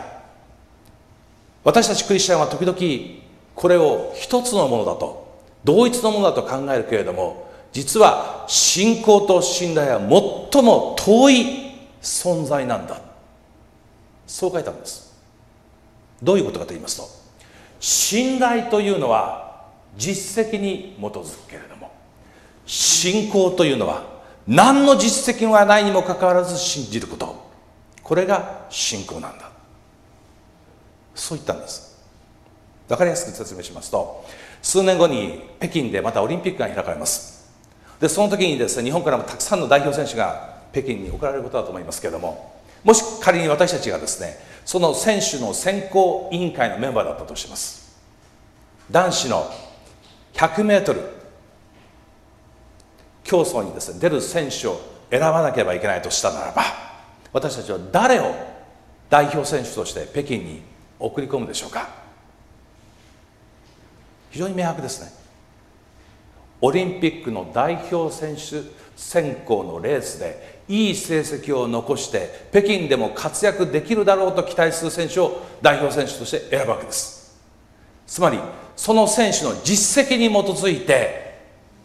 [1.69, 3.21] 私たちクリスチャンは時々
[3.53, 11.45] これを一つのものだと同一のものだと考えるけれども実は信仰と信頼は最も遠い
[12.01, 12.99] 存在なんだ。
[14.25, 15.15] そう書いたんです。
[16.23, 17.07] どういうことかと言いますと
[17.79, 21.91] 信頼というのは実績に基づくけれども
[22.65, 24.05] 信仰というのは
[24.47, 27.47] 何の実績がないにもかかわらず信じること。
[28.01, 29.48] これが信仰なんだ。
[31.19, 31.97] そう言ったんです。
[32.87, 34.25] 分かりやすく説明しますと
[34.61, 37.49] 数年後に北京でまたオリンピックが開かれます。
[37.99, 47.99] でその時にですね日本からもたくさんの代表選手が北京に送られることだと思いますけれどももし仮に私たちがですねその選手の選考委員会のメンバーだったとします。
[48.89, 49.51] 男子の
[50.33, 51.09] 100m
[53.23, 54.79] 競争にですね出る選手を
[55.11, 56.63] 選ばなければいけないとしたならば
[57.33, 58.33] 私たちは誰を
[59.09, 60.61] 代表選手として北京に
[60.99, 61.89] 送り込むでしょうか？
[64.31, 65.11] 非常に明白ですね。
[66.61, 77.39] オリンピックの代表選手選考のレースでいい成績を残して北京でも活躍できるだろうと期待する選手を代表選手として選ぶわけです。
[78.05, 78.39] つまり
[78.75, 81.39] その選手の実績に基づいて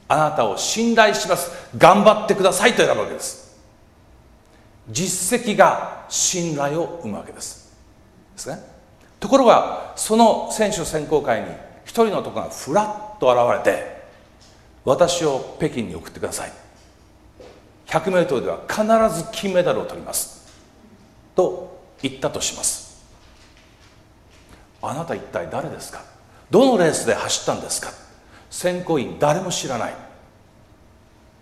[0.09, 1.51] あなたを信頼します。
[1.79, 3.57] 頑張ってくださいと選ぶわけです。
[4.91, 7.73] 実績が信頼を生むわけです。
[8.35, 8.74] ですね。
[9.25, 11.47] ところがその選手選考会に
[11.87, 14.03] 一人の男がふらっと現れて
[14.85, 16.53] 私を北京に送ってください。
[17.87, 20.47] 100m では必ず金メダルを取ります。
[21.35, 23.03] と言ったとします。
[24.83, 26.03] あなた一体誰ですか？
[26.51, 27.93] どのレースで走ったんですか？
[28.51, 29.95] 選考員誰も知らない。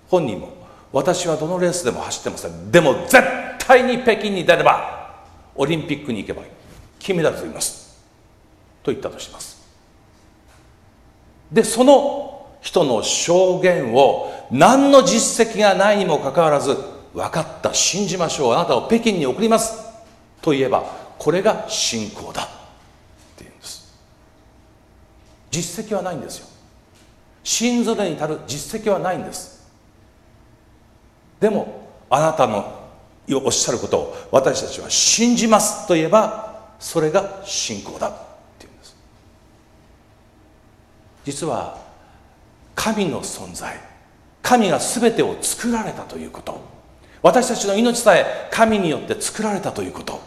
[0.09, 0.51] 本人も
[0.93, 2.71] 私はどのレースでも走ってません。
[2.71, 3.25] でも絶
[3.59, 5.17] 対に北京に出れば
[5.57, 6.49] オリンピックに行けばいい。
[7.03, 8.01] 金メダル取ります。
[8.83, 9.61] と言ったとします。
[11.51, 16.77] でその人の証言を何の実績がないにもかかわらず
[17.13, 17.75] 分かった。
[17.75, 18.55] 信じましょう。
[18.55, 19.83] あなたを北京に送ります。
[20.41, 20.85] といえば
[21.19, 22.45] これが信仰だ。
[22.45, 22.47] っ
[23.37, 23.93] ていうんです。
[25.51, 26.47] 実績はないんですよ。
[27.43, 29.69] 信ずるに足る実績はないんです。
[31.41, 32.81] でもあなたの
[33.29, 35.89] おっしゃることを私たちは信じます。
[35.89, 36.52] といえば
[36.83, 38.13] それが信仰だっ
[38.59, 38.97] ていうんです。
[41.25, 41.81] 実は
[42.75, 43.79] 神の存在
[44.43, 46.61] 神が全てを作られたということ。
[47.23, 50.21] 私たちの命さえ神によって作られたということ。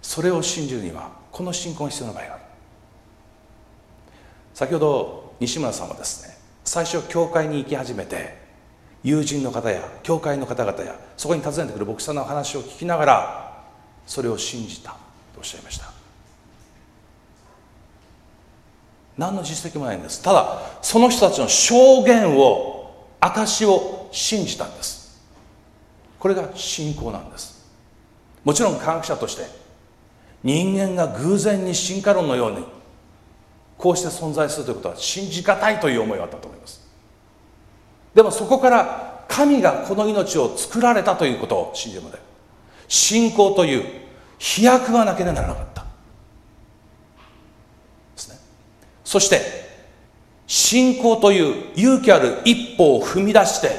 [0.00, 2.42] それを信じるにはこの信仰が必要な場合がある。
[4.54, 8.40] 先ほど西村さんはですね最初教会に行き始めて
[9.04, 13.51] 友人の方や教会の方々やそこに訪ねてくる牧師さんの話を聞きながら
[14.06, 14.96] それを信じたと
[15.38, 15.92] おっしゃいました。
[19.16, 20.22] 何の実績もないんです。
[20.22, 25.22] ただその人たちの証言を証を信じたんです。
[26.18, 27.62] これが信仰なんです。
[28.44, 29.46] もちろん科学者として
[30.42, 32.64] 人間が偶然に進化論のように
[33.78, 36.80] こうして存在するということは信じがたいという思いがあったと思います。
[38.14, 42.18] でもそこから神がこの命を作られたということを信じるまで
[42.92, 43.84] 信仰という
[44.38, 45.80] 飛躍がなければならなかった。
[45.80, 45.88] で
[48.16, 48.36] すね。
[49.02, 49.40] そして
[50.46, 53.70] 信仰という勇気ある一歩を踏み出して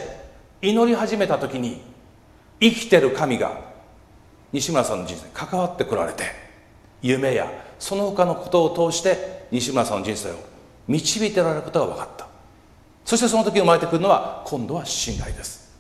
[0.64, 1.80] 祈り始めた時に
[2.59, 3.61] 生きてる神が
[4.51, 6.24] 西村さんの人生に関わってこられて
[7.03, 10.38] 夢やその他のことを通して西村さんの人生を
[10.88, 12.28] 導いてられることが分かった。
[13.05, 15.72] そしてその時生まれてくるのは今度は信頼です。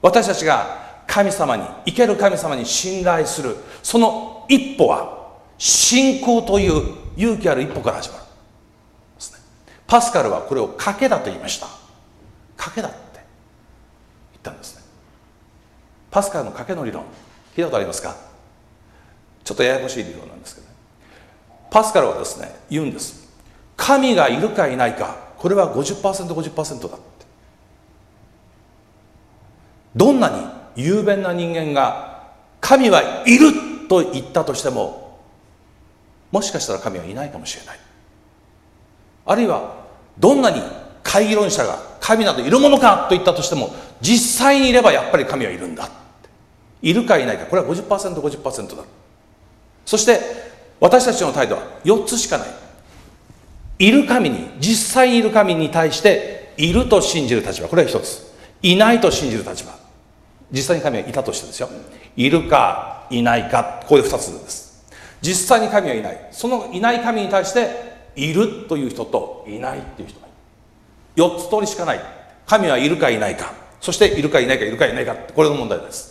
[0.00, 3.56] 私たちが神様に生ける神様に信頼する。
[3.82, 8.22] その一歩は信仰という勇気ある一歩から始まる。
[9.16, 9.40] ですね
[9.88, 11.66] パスカルはこれを賭けだと言いました。
[12.56, 13.24] 賭けだって言っ
[14.40, 14.82] たんですね。
[16.12, 17.06] パスカルの賭けの理論聞
[17.54, 18.14] いたことありますか？
[19.42, 20.74] ちょっとややこしい理論なんですけど、ね、
[21.72, 23.28] パスカルはですね言うんです。
[23.76, 27.26] 神がいるかいないかこれは 50%50% 50%だって。
[29.96, 32.28] どんなに雄弁な人間が
[32.60, 33.52] 神はいる
[33.88, 35.18] と言ったとしても
[36.30, 37.78] もしかしたら神はいないかもしれない。
[39.26, 39.74] あるいは
[40.18, 40.60] どんなに
[41.02, 45.88] 会議論者が神などいるものかと言ったとしても実際にいればやっぱり神はいるんだ。
[46.82, 47.46] いるかいないか。
[47.46, 48.84] これは 50%50% 50%だ。
[49.84, 50.20] そして
[50.78, 52.48] 私たちの態度は4つしかない。
[53.78, 57.68] いる神に実際にいる神に対していると信じる立場。
[57.68, 58.30] これは一つ。
[58.62, 59.79] いないと信じる立場。
[60.52, 61.68] 実際に神はいたとしてですよ。
[62.16, 64.84] いるかいないかこういう二つです。
[65.22, 66.28] 実際に神はいない。
[66.32, 67.68] そのいない神に対して
[68.16, 70.30] いるという人といないっていう人がい
[71.16, 71.24] る。
[71.24, 72.00] 4つ通りしかない。
[72.46, 73.52] 神はいるかいないか。
[73.80, 75.14] そしているかいないかいるかいないか。
[75.14, 76.10] これの問題です。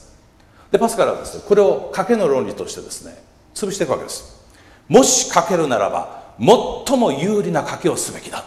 [0.71, 3.17] でパスカルはですねこれを賭けの論理としてですね
[3.55, 4.39] 潰していくわけです。
[4.87, 8.43] もし賭けるならば最も有利な賭けをすべきだ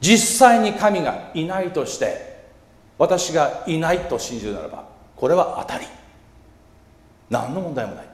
[0.00, 2.29] 実際に神がいないとして
[3.00, 4.84] 私がいないと信じるならば
[5.16, 5.86] これは当たり。
[7.30, 8.04] 何の問題もない。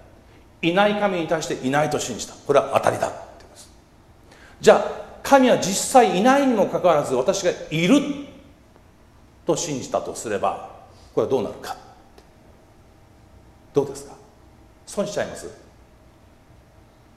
[0.62, 2.34] いない神に対していないと信じた。
[2.34, 3.08] これは当たりだ。
[3.08, 3.68] って言います。
[4.60, 4.84] じゃあ
[5.24, 8.00] 神は実際いないにもかかわらず私がいる
[9.44, 10.70] と信じたとすれば
[11.14, 11.76] これはどうなるか。
[13.74, 14.14] どうですか？
[14.86, 15.50] 損しちゃいます？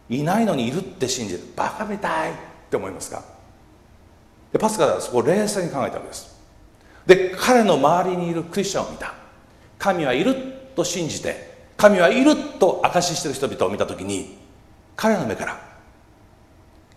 [0.10, 1.42] いないのにいるって信じる。
[1.56, 2.36] バカみたいっ
[2.72, 3.24] て思いますか？
[4.52, 6.39] でパスカルはそこを冷静に考えたわけです。
[7.10, 9.16] で彼の周りにいるクリスチャンを見た。
[9.80, 10.36] 神はいる
[10.76, 14.38] と信じて神はいると証ししてる人々を見た時に
[14.95, 15.60] 彼の目から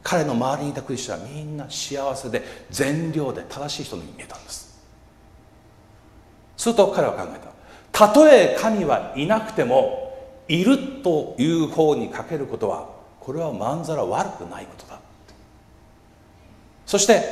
[0.02, 4.82] 彼の周りにいたクリスチャンはみんな幸せで善良で正しい人に見えたんです。
[6.58, 8.06] すると彼は考えた。
[8.06, 10.12] たとえ神はいなくても
[10.46, 15.00] いるという方にかけることはこれはまんざら悪くないことだ
[16.84, 17.22] そして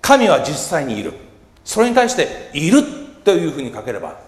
[0.00, 1.29] 神は実際にいる。
[1.64, 2.82] それに対している
[3.24, 4.18] というふうに書ければ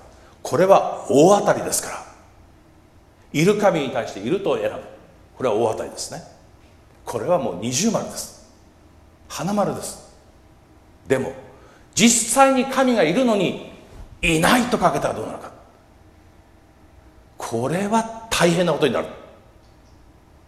[0.42, 2.12] これは大当たりですから。
[3.32, 4.80] いる神に対していると選ぶ。
[5.36, 6.22] これは大当たりですね。
[7.04, 8.52] これはもう二重丸です。
[9.28, 10.12] 花丸です。
[11.06, 11.32] でも
[11.94, 13.72] 実際に神がいるのに
[14.20, 15.50] いないと書けたらどうなるか。
[17.38, 19.06] これは大変なことになる。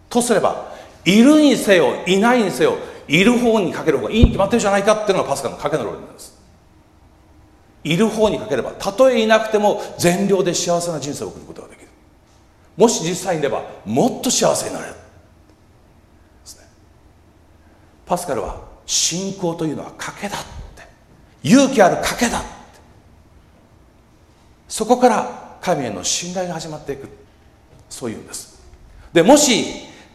[0.09, 0.73] とすれば
[1.05, 2.77] いるにせよいないにせよ
[3.09, 6.34] いる方にかける方がいいに決まってるじゃないかっていうのがパスカのかけの論理なんです。
[7.85, 11.89] いる方にかければたとえいなくても善良で幸せな人生を送ることができる。
[12.77, 14.93] もし実際にいればもっと幸せになれる。
[14.93, 14.99] ね。
[18.07, 20.41] パスカルは信仰というのは賭けだっ
[20.75, 20.83] て。
[21.43, 22.49] 勇気ある賭けだって。
[24.67, 27.09] そこから神への信頼が始まっていく。
[27.91, 28.63] そういうんです。
[29.13, 29.67] でもし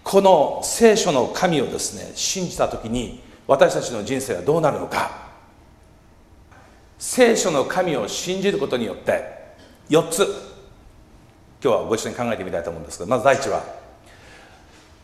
[0.03, 5.28] この聖書の神をですね信じた時に私たちの人生はどうなるのか。
[6.99, 9.23] 聖書の神を信じることによって
[9.89, 10.27] 4つ。
[11.63, 13.63] 今日はご一緒に考えてみたいと思うんですけどまず第一は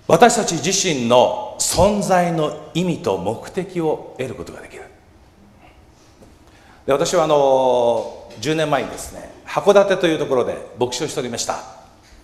[0.07, 4.83] 私たち自身の存在の意味と目的を得ることができる。
[6.85, 11.63] で私はあの10年前にですね函館というところで牧師をしておりました。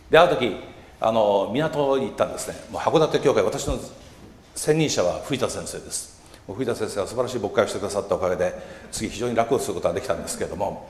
[0.09, 0.55] である時
[0.99, 2.55] あの港に行ったんですね。
[2.71, 3.79] もう函館教会私の
[4.55, 6.10] 専任者は藤田先生です。
[6.47, 8.53] 藤田先生は素晴らしい牧会をしてくださったおかげで
[8.91, 10.89] 次非常に楽をすることができたんですけれども。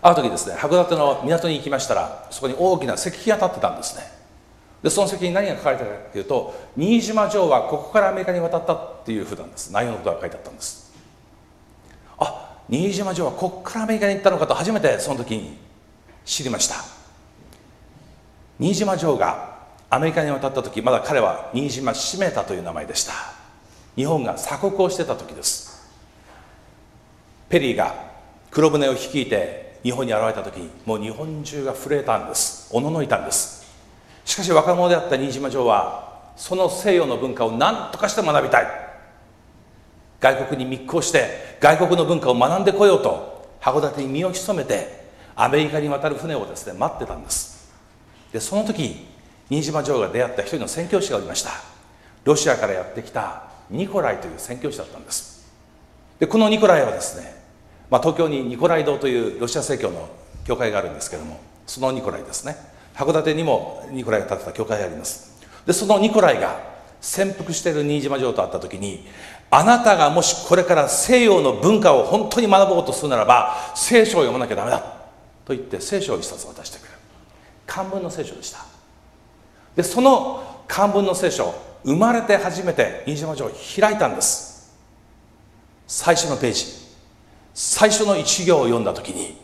[0.00, 4.02] ある時ですね函館の港に行きましたらそこに大きな石碑が立ってたんですね。
[4.82, 9.72] でその石碑に何が書かれてたかというと新島城はここからアメリカに渡ったっていうふうなんです。
[9.72, 10.92] 内容のことが書いてあったんです。
[12.18, 15.56] あ新島城はここからアメリカに行ったのかと初めてその時に
[16.26, 16.76] 知りました。
[18.58, 19.54] 新島城が
[19.88, 23.43] アメリカに渡った時まだ彼は新島シメタという名前でした。
[23.96, 25.88] 日本が鎖国をしてた時です。
[27.48, 27.94] ペリーが
[28.50, 32.68] 黒船を率いて日本に現れた時にもう日本中が震えたんです。
[32.72, 33.64] おののいたんです。
[34.24, 38.66] しかし若者であった新島城はその西洋の文化を何とかして学びたい。
[40.20, 45.04] 外国に密航して外国の文化を学んでこようと函館に身を潜めて
[45.36, 47.72] アメリカに渡る船をですね待ってたんです。
[48.32, 49.06] でその時
[49.50, 51.50] 新島城が出会った一人の宣教師がおりました。
[52.24, 55.44] ロシアからやってきたニコライという宣教師だったんです。
[56.18, 57.34] でこのニコライはですね、
[57.90, 60.08] まあ、東京にニコライ堂というロシア正教の
[60.44, 62.56] 教会があるんですけどもそのニコライですね。
[62.94, 65.42] 函館にもニコライが建てた教会があります。
[65.66, 69.06] でそのニコライが潜伏している新島城と会った時に
[69.50, 74.80] あなたがもしこれから西洋の文化を本当に学ぼうとするならば聖書を読まなきゃダメだ。
[75.44, 76.88] と言って聖書を一冊渡してくる。
[77.66, 78.64] 漢文の聖書でした。
[79.76, 81.54] でその漢文の聖書
[81.84, 84.74] 生まれて初めて新島城を開いたんです。
[85.86, 86.66] 最初のページ。
[87.52, 89.38] 最初の一行を読んだ時に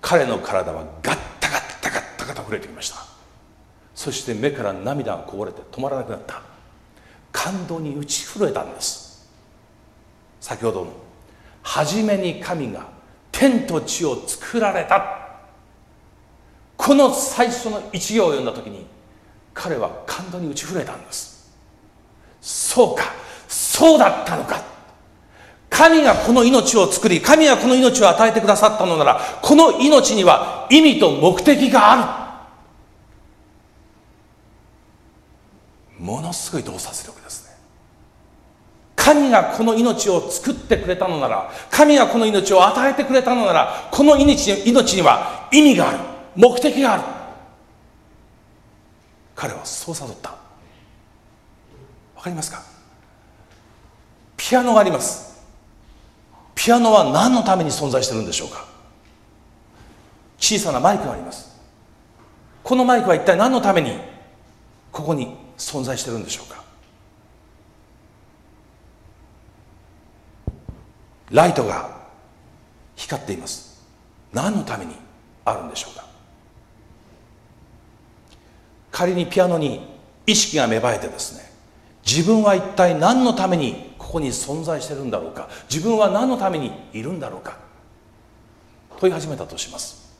[0.00, 3.04] 彼の体はガッタガッタガッタガタ震えてきました。
[3.94, 6.42] そして目から涙がこぼれて止まらなくなった。
[7.30, 9.28] 感動に打ち震えたんです。
[10.40, 10.92] 先ほどの
[11.62, 12.88] 初めに神が
[13.30, 15.26] 天と地を作られた。
[16.76, 18.86] この最初の一行を読んだ時に
[19.52, 21.35] 彼は感動に打ち震えたんです。
[22.40, 23.04] そうか。
[23.48, 24.62] そうだったのか。
[25.68, 32.28] 神がこの命を作り神がこの命を与えてくださったのならこの命には意味と目的があ
[35.98, 36.02] る。
[36.02, 37.56] ものすごい洞察力ですね。
[38.94, 45.98] 神がこの命を作ってくれたのなら神がこの命を与えてくれたのならこの命命には意味がある。
[46.36, 47.02] 目的がある。
[49.34, 50.35] 彼はそう悟った。
[52.26, 52.62] かりますか？
[54.36, 55.44] ピアノがあります。
[56.54, 58.66] ピアノは何のために存在してるんでしょうか？
[60.38, 61.56] 小さなマイクがあります。
[62.64, 63.98] このマイクは一体何のために
[64.90, 66.64] ここに存在してるんでしょうか？
[71.30, 71.96] ライトが
[72.96, 73.86] 光っています。
[74.32, 74.96] 何のために
[75.44, 76.04] あるんでしょうか？
[78.90, 79.94] 仮にピアノに
[80.26, 81.46] 意識が芽生えてですね
[82.06, 85.48] 自分は一体何のためにここに存在してるんだろうか？
[85.68, 87.58] 自分は何のためにいるんだろうか？
[88.98, 90.14] 問い始めたとします。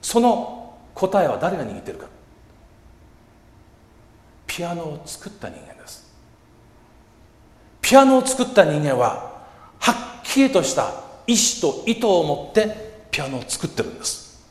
[0.00, 2.06] その答えは誰が握ってるか？
[4.46, 6.10] ピアノを作った人間です。
[7.82, 9.44] ピアノを作った人間は
[9.78, 9.92] は
[10.22, 10.94] っきりとした
[11.26, 14.42] 意志と意図を持ってピアノを作ってるんです。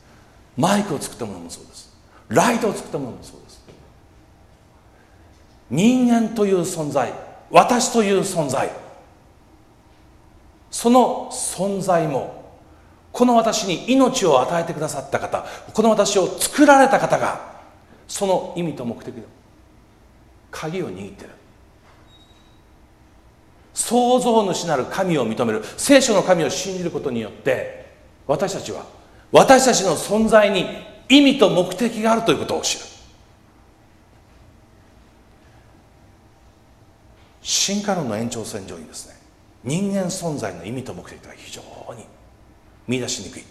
[0.56, 1.92] マイクを作ったものもそうです。
[2.28, 3.41] ライトを作ったものもそうです。
[5.72, 7.12] 人間という存在
[7.50, 8.70] 私という存在。
[10.70, 12.42] その存在も
[13.10, 15.44] この私に命を与えてくださった方
[15.74, 17.60] この私を作られた方が
[18.08, 19.22] その意味と目的の
[20.50, 21.30] 鍵を握ってる。
[23.74, 27.90] 創造主なる神を認める聖書の神を信じることによって
[28.26, 28.84] 私たちは
[29.30, 30.66] 私たちの存在に
[31.08, 32.91] 意味と目的があるということを知る。
[37.42, 39.16] 進化論の延長線上にですね
[39.64, 41.60] 人間存在の意味と目的は非常
[41.94, 42.04] に
[42.88, 43.44] 見出しにくい。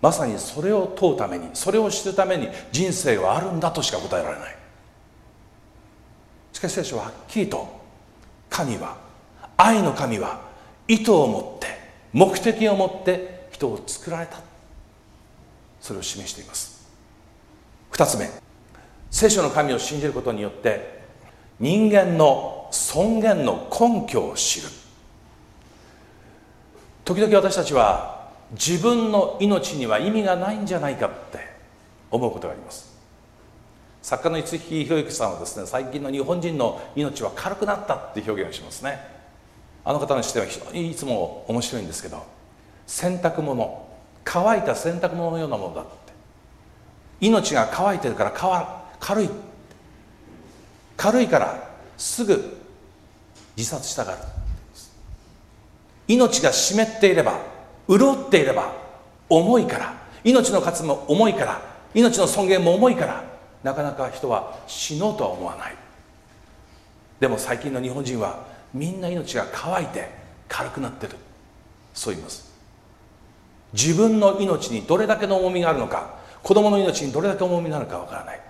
[0.00, 4.56] まさにそれを問うためにそれを知るために人生はあるんだとしか答えられない。
[6.52, 7.66] しかし聖書ははっきりと
[8.50, 8.98] 神は
[9.56, 10.42] 愛の神は
[10.88, 11.68] 意図を持って
[12.12, 14.38] 目的を持って人を作られた。
[15.80, 16.86] それを示しています。
[17.92, 18.30] 2つ目
[19.10, 20.93] 聖書の神を信じることによって
[21.60, 24.68] 人間の尊厳の根拠を知る。
[27.04, 31.38] 時々私たちは自分の命には意味がないんじゃないかって
[32.10, 32.94] 思うことがあります。
[34.02, 38.98] 作家の五木ひろゆきさんはですね最近の日本人の命は軽くなったって表現をしますね。
[39.84, 42.24] あの方の視点は非常にいつも面白いんですけど
[42.86, 43.86] 洗濯物
[44.24, 45.90] 乾いた洗濯物のようなものだって。
[47.20, 49.30] 命が乾いてるから軽い
[50.96, 52.58] 軽いからすぐ
[53.56, 54.18] 自殺したがる。
[56.06, 57.38] 命が湿っていれば
[57.88, 58.72] 潤っていれば
[59.28, 61.62] 重いから命の数も重いから
[61.94, 63.24] 命の尊厳も重いから
[63.62, 65.76] なかなか人は死のうとは思わない。
[67.20, 70.10] でも最近の日本人はみんな命が乾いて
[70.48, 71.16] 軽くなってる。
[71.94, 72.52] そう言います。
[73.72, 78.40] 自分の命にどれだけの重みがあるのか子供の命にどれだけ重みがあるのかわからない。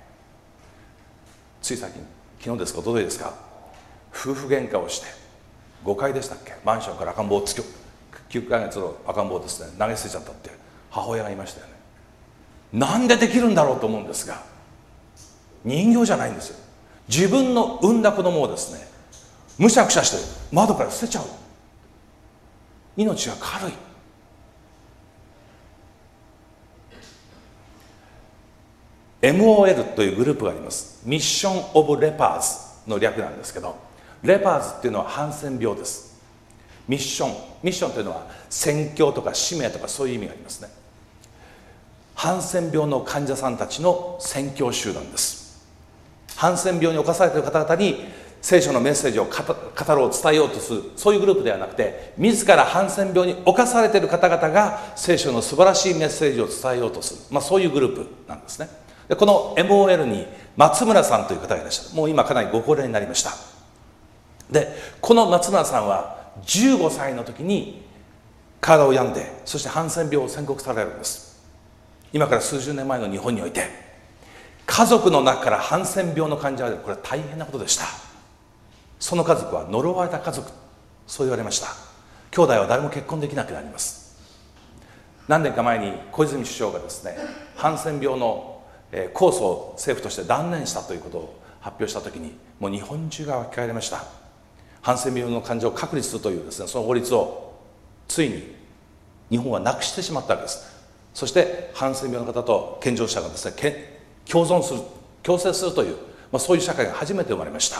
[1.62, 2.04] つい最近
[2.44, 3.32] 昨日ですかおとといですか
[4.10, 5.06] 夫婦喧嘩をして
[5.82, 7.62] 5階でしたっけマンションから赤ん坊をつき
[8.38, 10.50] 9ヶ月の赤ん坊ですね投げ捨てちゃったって
[10.90, 11.72] 母親がいましたよね。
[12.74, 14.42] なんでできるんだろうと思うんですが
[15.64, 16.58] 人形じゃないんですよ。
[17.08, 18.86] 自分の産んだ子供をですね
[19.56, 20.18] むしゃくしゃして
[20.54, 21.24] 窓から捨てちゃう。
[22.98, 23.72] 命が軽い。
[29.32, 31.00] MOL というグループがあります。
[31.04, 33.76] ミッション・オブ・レパーズの略なんですけど
[34.22, 36.14] レパーズっていうのはハンセン病です。
[36.86, 37.30] ミッション
[37.62, 40.68] ミッションというのは宣教とか使命とかそういう意味がありますね。
[42.14, 45.64] ハンセン病の患者さんたちの宣教集団です。
[46.36, 48.04] ハンセン病に侵されている方々に
[48.42, 58.83] 聖書のメッセージを語ろう伝えようとするそういうグループではなくて自らハンセン病に侵されている方々が聖書の素晴らしいメッセージを伝えようとする、まあ、そういうグループなんですね。
[59.08, 60.26] でこの MOL に
[60.56, 61.96] 松村さんという方がいらっしゃる。
[61.96, 63.32] もう今かなりご高齢になりました。
[64.50, 64.68] で
[65.00, 67.82] この松村さんは15歳の時に
[68.60, 71.42] 体を病んでそしてハンセン病を宣告されるんです。
[72.12, 73.84] 今から数十年前の日本において。
[74.66, 76.82] 家族の中からハンセン病の患者が出る。
[76.82, 77.84] これは大変なことでした。
[78.98, 80.50] その家族は呪われた家族
[81.06, 81.68] そう言われました。
[82.30, 84.16] 兄弟は誰も結婚できなくなります。
[85.28, 87.16] 何年か前に小泉首相がですね
[87.56, 88.53] ハンセン病の
[89.12, 94.04] 控訴を政府として断念したということを発表した時にもう日本中が沸き返りました。
[94.82, 97.54] ハンセン病の患者を確立するというですねその法律を
[98.06, 98.54] ついに
[99.30, 100.74] 日本はなくしてしまったわけです。
[101.14, 104.80] そしてハンセン病の方と健常者がですね共存する
[105.22, 105.96] 共生するという、
[106.30, 107.78] まあ、そういう社会が初めて生まれました。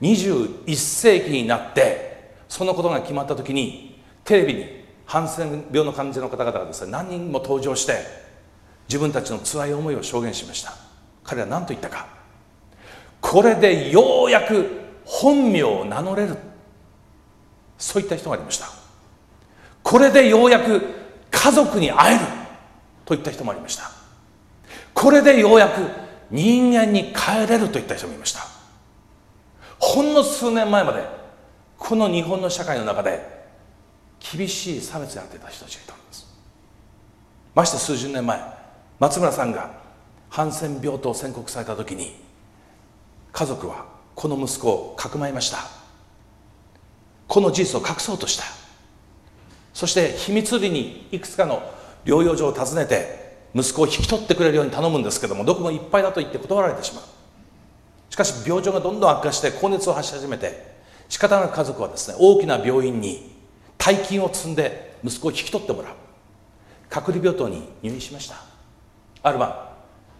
[0.00, 8.23] 21世紀になってそのことが決まった時にテレビにハンセン病の患者の方々がですね何人も登場して
[8.88, 10.74] 自分たちの辛い思いを証言しました。
[11.22, 12.06] 彼は何と言ったか。
[13.20, 14.68] これでようやく
[15.04, 16.36] 本名を名乗れる。
[17.78, 18.66] そういった人がありました。
[19.82, 20.82] これでようやく
[21.30, 22.24] 家族に会える。
[23.04, 23.90] といった人もありました。
[24.92, 25.80] これでようやく
[26.30, 27.68] 人間に帰れる。
[27.68, 28.40] といった人もいました。
[29.78, 31.04] ほんの数年前まで
[31.78, 33.44] この日本の社会の中で
[34.18, 36.26] 厳しい差別に遭ってた人たちがいたんです。
[37.54, 38.63] まして数十年前
[38.98, 39.70] 松村さんが
[40.30, 42.14] ハンセン病と宣告された時に
[43.32, 45.58] 家族はこの息子をかくまいました。
[47.26, 48.44] この事実を隠そうとした。
[49.72, 51.62] そして秘密裏にいくつかの
[52.04, 57.04] 療養所を訪ねて息子を引き取ってくれるように頼むんですけどもどこもいっぱいだと言って断られてしまう。
[58.10, 60.74] しかし病状がどんどん悪化して高熱を発し始めて
[61.08, 63.34] 仕方なく家族はですね大きな病院に
[63.76, 65.94] 大金を積んで息子を引き取ってもらう。
[66.88, 68.53] 隔離病棟に入院しました。
[69.24, 69.54] ある晩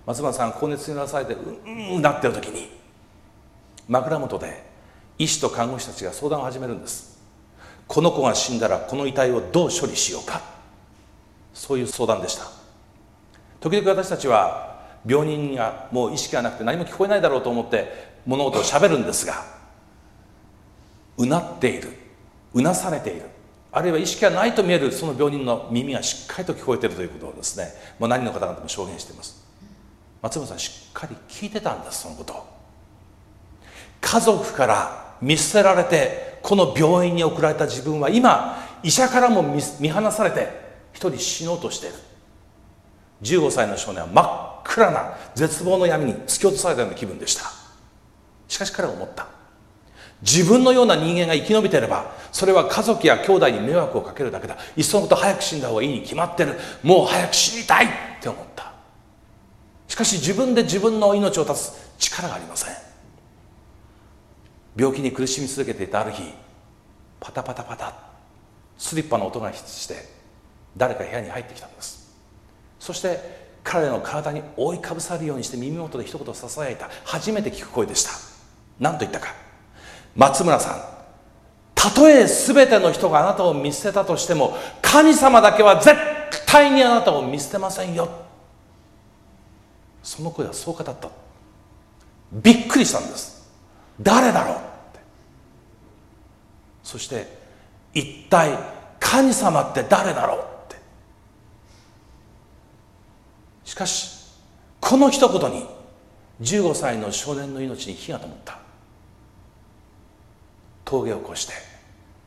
[0.07, 2.70] 松村さん高熱になされてうんうんなってる時に
[3.86, 4.64] 枕元で
[5.18, 7.22] 医師と看護師たちが相談を始めるんです。
[7.86, 10.42] この子が死んだらこの遺体をどう処理しようか。
[11.52, 12.46] そういう相談でした。
[13.61, 19.44] 時々私たちは病人がもう意識がなくて何も聞こえないだろうと思って物事をしゃべるんですが
[21.18, 21.90] うなっている。
[22.55, 23.34] うなされている。
[23.76, 29.44] あるいは意識がないと見えるその病人の耳がしっかりと聞こえているということをですねもう何の方々も証言しています。
[30.22, 32.46] 松村さんしっかり聞いてたんですそのこと
[34.00, 40.48] 家族から見捨てられてこの病院に送られた自分は今医者からも見放されて
[40.92, 41.96] 一人死のうとしている。
[43.22, 47.50] 15歳の少年は真っ暗な絶望の闇に突き落とされたような気分でした。
[48.46, 49.34] しかし彼は思った。
[50.24, 54.56] 自分のような人間が生き延びてればそれは家族や兄弟に迷惑をかけるだけだ。
[54.76, 56.54] いっそのこと早く死んだ方がいいに決まってる。
[56.82, 57.88] もう早く死にたいっ
[58.20, 58.72] て思った。
[59.86, 62.74] しかし自分で自分の命を絶つ力がありません。
[64.76, 66.24] 病気に苦しみ続けていたある日
[67.20, 67.94] パタパタパタ
[68.76, 69.94] スリッパの音がして
[70.76, 72.12] 誰か部屋に入ってきたんです。
[72.80, 76.90] そして彼の体に覆いかぶさるようにして耳元で一言ささやいた。
[77.04, 78.10] 初めて聞く声でした。
[78.80, 79.28] 何と言ったか。
[80.16, 80.94] 松村さん
[81.74, 85.94] たとえ全ての人があなたを見捨てたとしても神様だけは絶
[86.46, 88.08] 対にあなたを見捨てませんよ。
[90.02, 91.10] その声はそう語った。
[92.32, 93.50] びっくりしたんです。
[94.00, 94.58] 誰だろうっ
[94.92, 95.00] て。
[96.82, 97.26] そして
[97.92, 98.56] 一体
[98.98, 100.76] 神様って誰だろうって。
[103.64, 104.32] しかし
[104.80, 105.66] この一言に
[106.40, 108.63] 15歳の少年の命に火が灯った。
[110.95, 111.53] 峠を越して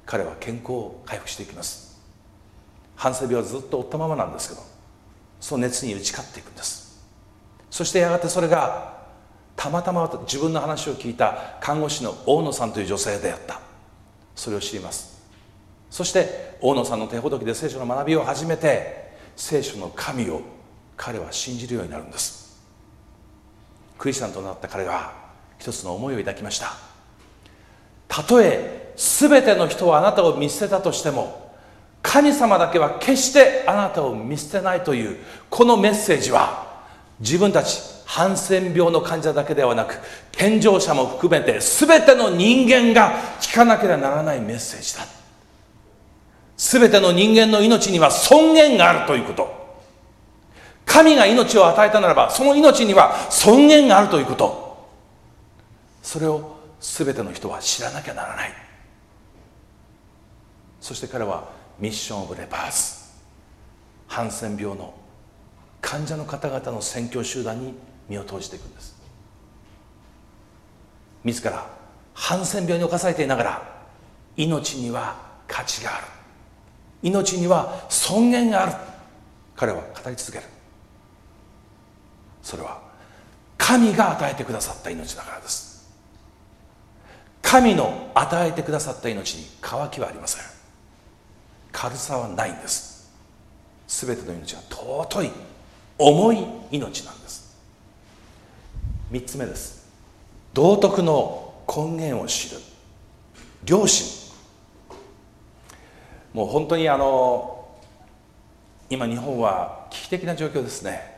[0.06, 2.02] 彼は健康を回復していきます。
[2.96, 4.62] ハンセ病はずっと負ったままなんですけど
[5.40, 7.06] その熱に打ち勝っていくんです。
[7.70, 8.98] そしてやがてそれが
[9.56, 13.60] たまたま自分の話を聞いた看護師の大野さんという女性であった。
[14.36, 15.18] それを知ります。
[15.90, 20.42] そして大野さんの手ほどきで聖書の学びを始めて聖書の神を
[20.96, 22.58] 彼は信じるようになるんです。
[23.98, 25.14] クリスチャンとなった彼は
[25.60, 26.87] 一つの思いを抱きました。
[28.08, 31.54] たとえ全ての人はあなたを見捨てたとしても
[32.02, 35.18] 神様だけは決してあなたを見捨てないという
[35.50, 36.68] このメッセージは
[37.20, 40.00] 自分たちハンセン病の患者だけではなく
[40.32, 45.06] 健常者も含めて全ての人間が聞かなければならないメッセージだ。
[46.56, 49.58] 全ての人間の命には尊厳があるということ。
[50.86, 54.88] 神が命を与えたならばその命には尊厳があるということ。
[56.02, 58.54] それを全ての人は知らなきゃならない。
[60.80, 61.50] そして彼は
[61.80, 63.08] ミッション・オブ・レパーズ。
[64.08, 64.94] ハンセン病の
[65.82, 67.74] 患者の方々の宣教集団に
[68.08, 68.96] 身を投じていくんです。
[71.24, 71.68] 自ら
[72.14, 73.78] ハンセン病に侵されていながら
[74.38, 75.16] 命には
[75.48, 76.08] 価値がある。
[77.04, 78.74] 命には尊厳がある。
[79.56, 80.44] 彼は語り続ける。
[82.42, 82.82] それは
[83.58, 85.67] 神が与えてくださった命だからです。
[87.50, 90.44] 神の与えてくださった命に渇きはありません。
[91.72, 93.10] 軽さはないんです。
[93.88, 95.32] 全ての命は尊い
[95.98, 97.58] 重い命なんです。
[99.14, 99.88] 3つ目です。
[100.54, 102.58] 道徳の根源を知る。
[103.66, 104.34] 良心。
[106.34, 107.66] もう本当にあの
[108.90, 111.18] 今日本は危機的な状況ですね。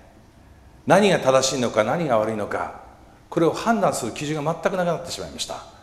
[0.85, 2.81] 何が正しいのか何が悪いのか
[3.31, 5.78] これを判断する基準が全くなくなってしまいました。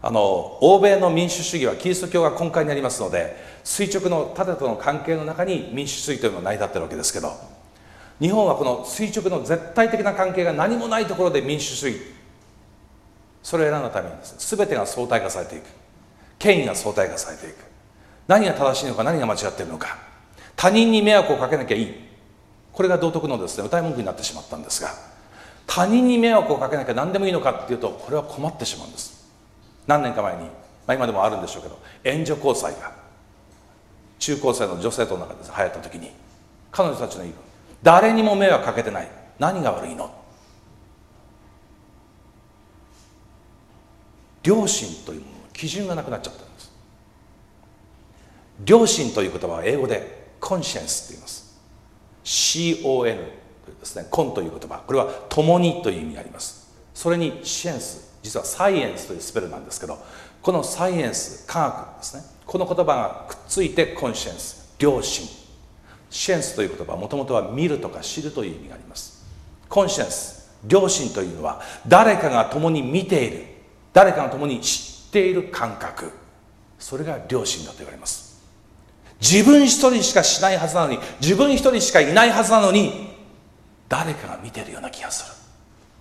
[0.00, 7.32] あの欧米の民主主義はキリスト教が根幹になりますので垂直の縦との関係の中に民主主義というのが成り立ってるわけですけど
[8.20, 12.00] 日本はこの垂直の絶対的な関係が何もないところで民主主義
[13.42, 14.56] それを選んだためにです。
[14.56, 15.64] 全てが相対化されていく。
[16.38, 17.54] 権威が相対化されていく。
[18.26, 19.96] 何が正しいのか何が間違っているのか。
[20.54, 22.08] 他人に迷惑をかけなきゃいい。
[22.72, 24.90] これが道徳のですね歌い文句になってしまったんですが
[25.66, 29.17] 他人に迷惑をかけなきゃ何でもいいのかっていうとこれは困ってしまうんです。
[29.88, 30.50] 何年か前に、ま
[30.86, 32.92] あ、今でもあるんでしょうけど援助交際が
[34.20, 36.12] 中高生の女性との中で流行った時に
[36.70, 37.34] 彼女たちの言う
[37.82, 40.12] 誰にも迷惑かけてない何が悪いの？
[44.44, 46.72] 良心というものの基準がなくなっちゃったんです。
[48.66, 51.60] 良心という言葉は英語でコンシェンスと言います。
[52.24, 53.16] CON という
[53.78, 54.06] ですね。
[54.10, 54.78] コンという言葉。
[54.78, 56.74] これは共にという意味があります。
[56.94, 59.98] それにシエンス実はサイエンスというスペルなんですけど
[60.42, 61.60] このサイエンス科
[61.94, 62.22] 学ですね。
[62.44, 65.26] この言葉がくっついてコンシェンス良心。
[66.10, 69.24] シェンスという言葉はもともとは見るとか知るという意味があります。
[69.68, 73.44] コンシェンス良心というのは誰かが共に見ている。
[73.94, 76.12] 誰かが共に知っている感覚。
[76.78, 78.42] それが良心だと言われます。
[79.20, 83.08] 自分一人しかしないはずなのに自分一人しかいないはずなのに
[83.88, 85.32] 誰かが見てるような気がする。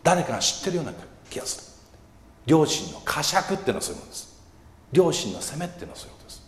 [0.04, 0.94] 誰かが知ってるような
[1.30, 1.77] 気がする。
[2.48, 4.42] 良心の呵責っていうのはそういうものです。
[4.94, 6.42] 良心の責めっていうのはそういうことです。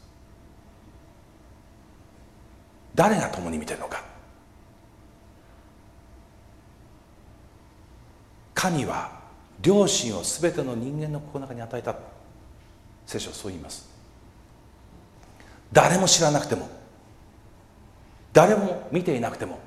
[2.95, 4.04] 誰が共に見てるのか。
[8.54, 9.20] 神は
[9.64, 11.95] 良心を全ての人間の心の中に与えた。
[13.06, 13.89] 聖書はそう言います。
[15.74, 16.70] 誰も知らなくても。
[18.32, 19.60] 誰も見ていなくても。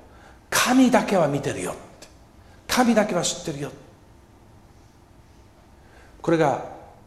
[0.52, 1.74] 神だけは見てるよ
[2.68, 3.72] 神だけは知ってるよ
[6.22, 6.64] これが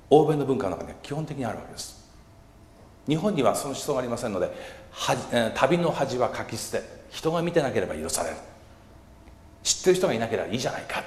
[0.10, 2.06] 欧米の文化の中には基本的にあるわけです。
[3.08, 4.52] 日本にはその思想がありませんので
[5.56, 8.36] 旅の恥は書き捨て人が見てなければ許される
[9.64, 11.04] 知ってる人がいなければいいじゃないか。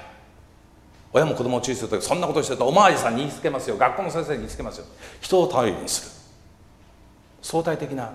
[1.11, 3.77] 親も子供を注意するときそんなことしてるとおまわりさんに言いつけますよ。
[3.77, 4.85] 学校の先生に言いつけますよ。
[5.21, 6.11] 人を頼りにする。
[7.41, 8.13] 相対的な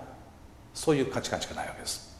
[0.73, 2.15] そういう価値観しかないわけです。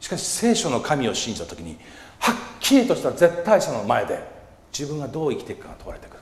[0.00, 1.78] しかし聖書の神を信じた時に
[2.18, 4.18] はっきりとした絶対者の前で
[4.72, 6.20] 自分がどう生きていくかが問われてくる。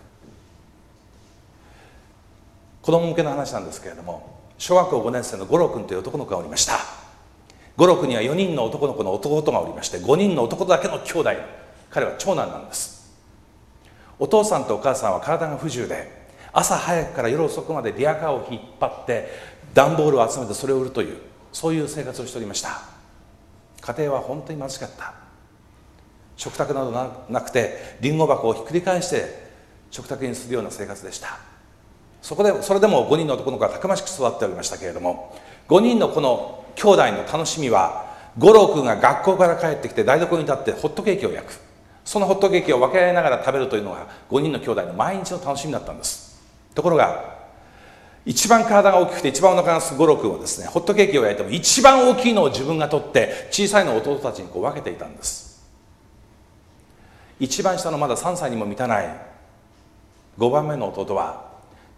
[2.89, 6.79] 子供向けの話なんですけれども小学校5年生の五郎君という男の子がおりました。
[7.77, 11.31] 五郎君には4人の男の子の弟がおりまして5人の男だけの兄弟
[11.91, 13.15] 彼は長男なんです。
[14.19, 16.11] お父さんとお母さんは体が不自由で
[16.51, 19.29] 朝早くから夜遅くまでリアカーを引っ張って
[19.75, 21.19] 段ボールを集めてそれを売るという
[21.53, 22.71] そういう生活をしておりました。
[23.83, 25.13] 家庭は本当に貧しかった。
[26.39, 29.47] 食卓などなくてりんご箱をひっくり返して
[29.91, 31.48] 食卓にするような生活でした。
[32.29, 35.35] そこでそれでも5人の男の子はたくましく育っておりましたけれども
[35.67, 38.05] 5人のこの兄弟の楽しみは
[38.37, 41.59] 五郎君が学校から帰ってきて台所に立ってホットケーキを焼く。
[42.05, 46.39] そのホットケーキを分け合いながら食べるというのが5人の兄弟の毎日の楽しみだったんです。
[46.75, 47.39] ところが
[48.27, 55.67] 一番体が大きくて一番お腹がすく五郎君はですねホットケーキを焼いても一番大きいのを自分が取って小さいのを弟たちにこう分けていたんです。
[57.41, 59.17] 一番下のまだ3歳にも満たない
[60.37, 61.48] 5番目の弟は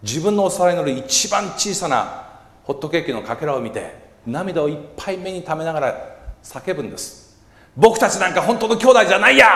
[0.02, 2.28] 自分のお皿に乗る一番小さな
[2.64, 3.94] ホットケーキのかけらを見て
[4.26, 7.38] 涙をいっぱい目にためながら叫ぶんです。
[7.76, 9.46] 僕たちなんか本当の兄弟じゃないや！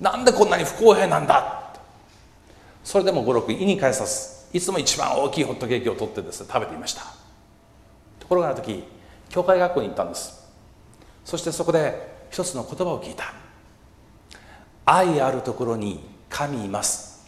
[0.00, 1.72] なんでこんなに不公平なんだ！
[2.84, 7.02] それでも五六意に介さずいつも一番大きいホットケーキを取ってですね食べていました。
[8.18, 8.84] ところがある時
[9.28, 10.48] 教会学校に行ったんです。
[11.24, 13.32] そしてそこで一つの言葉を聞いた。
[14.84, 17.26] 愛あるところに神います。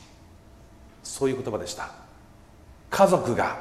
[1.02, 1.99] そういう言葉でした。
[2.90, 3.56] 家族が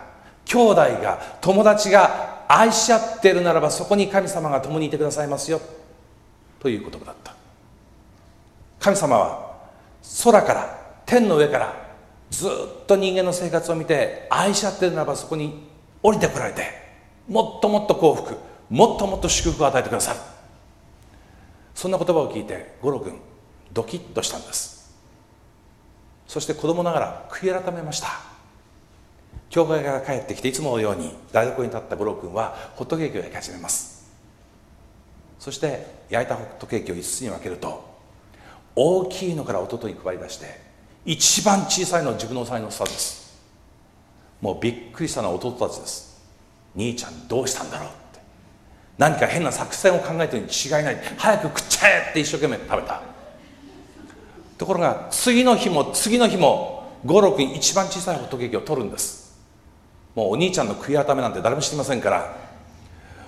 [0.45, 5.61] 兄弟が友達が愛し合っているならばそこに神様が共にいてくださいますよ。
[6.59, 7.35] という言葉だった。
[8.79, 9.55] 神様は
[10.23, 11.73] 空から天の上から
[12.31, 15.67] ずっと人間の生活を見て愛し合っているならばそこに
[16.01, 16.63] 降りてこられて
[17.27, 18.37] もっともっと幸福
[18.69, 20.19] もっともっと祝福を与えてくださる。
[21.75, 23.19] そんな言葉を聞いて五郎君
[23.71, 24.95] ドキッとしたんです。
[26.27, 28.28] そして子供ながら悔い改めました。
[29.49, 34.07] 教会から帰ってきていつものように台所に立った五郎君はホットケーキを焼き始めます。
[35.39, 37.83] そして焼いたホットケーキを5つに分けると
[38.75, 40.45] 大きいのから弟に配り出して
[41.05, 43.39] 一番小さいのを自分のお皿に乗せたんです。
[44.41, 46.21] もうびっくりしたのは弟たちです。
[46.75, 48.19] 兄ちゃんどうしたんだろうって。
[48.97, 50.97] 何か変な作戦を考えてるに違いない。
[51.17, 53.01] 早く食っちゃえって一生懸命食べた。
[54.57, 59.28] ところが次の日も次の日も五郎君一番小さいホットケーキを取るんです。
[60.19, 62.35] もうお兄ちゃんの悔い改めなんて誰も知りませんから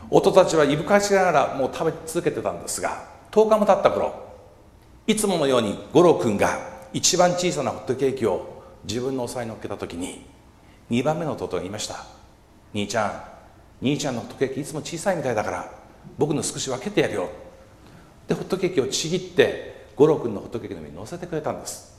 [0.09, 4.13] 夫たちはいぶかしながらもう食べ続けてたんですが10日も経った頃
[5.07, 6.59] いつものように五郎君が
[6.91, 10.25] 一番小さなホットケーキを自分のお皿に乗っけた時に
[10.89, 12.03] 2番目の弟が言いました
[12.75, 13.07] 「兄ちゃ
[13.81, 15.71] ん兄ちゃんのホットケーキいつも小さいみたいだから
[16.17, 17.29] 僕の少し分けてやるよ」
[18.27, 21.89] でホットケーキをちぎって五郎君のホットケーキの上に乗せてくれたんです。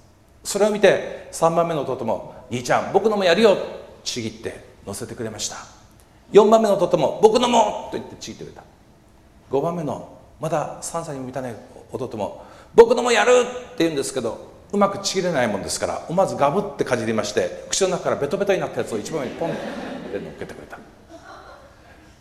[0.45, 3.57] それを見て3番目の弟も「兄ちゃん僕のもやるよ」
[4.05, 5.57] ちぎって乗せてくれました
[6.33, 8.63] 4番目の弟も「僕のも!」と言ってちぎってくれた
[9.51, 10.09] 5番目の
[10.41, 11.57] まだ3歳にも満たない
[11.93, 13.45] 弟も「僕のもやる!」っ
[13.77, 20.79] て言うんですけどうまくちぎれないもんですから思わずガブってかじりまして口の中からベトベトになったやつを一番上にポンって乗っけてくれた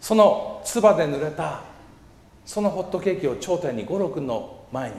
[0.02, 1.62] その唾で濡れた
[2.46, 4.96] そのホットケーキを頂点に五郎君の前に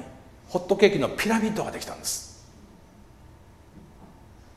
[0.48, 2.46] ホットケーキのピラミッドができたんです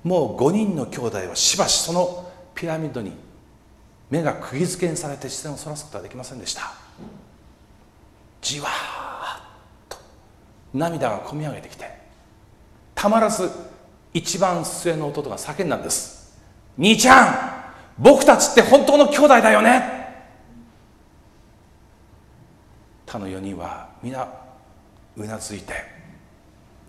[0.03, 2.24] もう5人の兄弟はしばしその
[2.56, 3.12] ピラミッドに
[4.10, 6.72] 目が釘付けにされて視線をそらすことはできませんでした。
[8.41, 9.41] じわーっ
[9.89, 9.97] と
[10.74, 11.86] 涙がこみ上げてきて
[12.93, 13.49] たまらず
[14.14, 16.38] 一番末の弟が叫んだんです。
[16.78, 17.56] 兄ちゃん
[17.97, 19.93] 僕たちって本当の兄弟だよね。
[23.06, 24.28] 他の4人は皆
[25.16, 25.74] うなずいて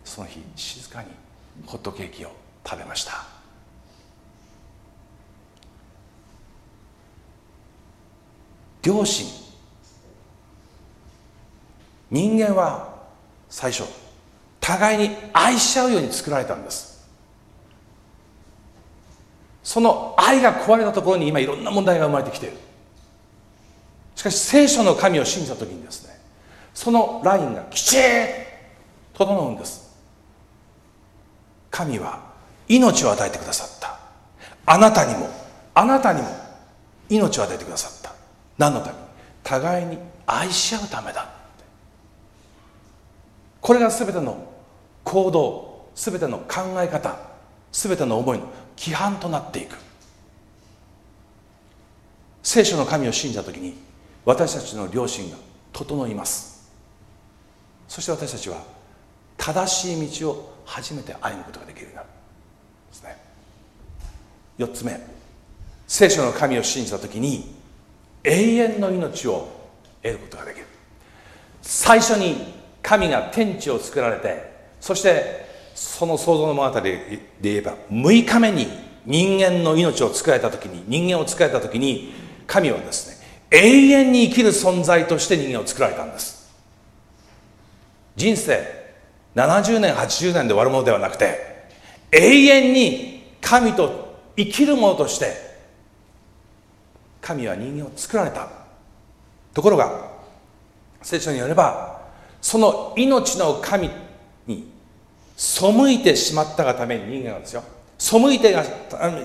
[0.05, 1.09] その日静かに
[1.65, 2.31] ホットケーキを
[2.65, 3.36] 食べました。
[8.87, 9.27] 両親
[12.09, 12.95] 人間は
[13.49, 13.83] 最初
[14.61, 17.05] 互いに愛し合うように作られたんです。
[19.65, 22.57] その愛が壊れたところに今いろんな問題が生まれてきている。
[24.15, 26.21] しかし聖書の神を信じた時にですね
[26.73, 28.01] そのラインがきちっ
[29.15, 29.97] と整うんです。
[31.73, 32.21] 神は
[32.69, 33.99] 命を与えてくださった。
[34.65, 35.29] あなたにも
[35.75, 36.29] あなたにも
[37.09, 37.96] 命を与えてくださった。
[38.59, 38.93] 何のため？
[38.93, 38.99] に
[39.43, 41.29] 互いに愛し合うためだ。
[43.61, 44.53] これが全ての
[45.05, 47.17] 行動全ての考え方
[47.73, 48.45] 全ての思いの
[48.77, 49.77] 規範となっていく。
[52.43, 53.75] 聖書の神を信じた時に
[54.25, 55.37] 私たちの良心が
[55.73, 56.71] 整います。
[57.89, 58.63] そして私たちは
[59.37, 62.09] 正しい道を初めて歩むことができるようになる。
[62.89, 63.17] ですね。
[64.59, 65.01] 4つ目。
[65.87, 67.56] 聖書の神を信じた時に
[68.27, 69.49] 永遠の命を
[70.03, 70.67] 得ることができる。
[71.63, 78.69] 最初に神が天地を作られてそしてその創造の物語で言えば6日目に
[79.05, 82.13] 人間の命を作られた時に人間を作られた時に
[82.47, 86.37] 神はですね永遠に生きる存在として人間を作られたんです。
[88.17, 88.87] 人生
[89.35, 91.69] 70年80年で終わるものではなくて
[92.11, 95.46] 永遠に神と生きるものとして
[97.27, 98.47] 神は人間を作られた。
[99.53, 100.13] ところが
[101.03, 102.03] 聖書によれば
[102.41, 103.91] その命の神
[104.47, 104.71] に
[105.37, 107.65] 背いてしまったがために人間はですよ。
[107.99, 108.55] 背いて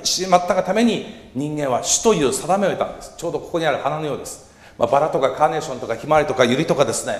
[0.03, 3.13] しまったがために人間は主という定めを得たんです。
[3.17, 7.19] ちょうどここにある花のようです、まあ、バラとかカーネーションとかひまわりとかユリとかですね。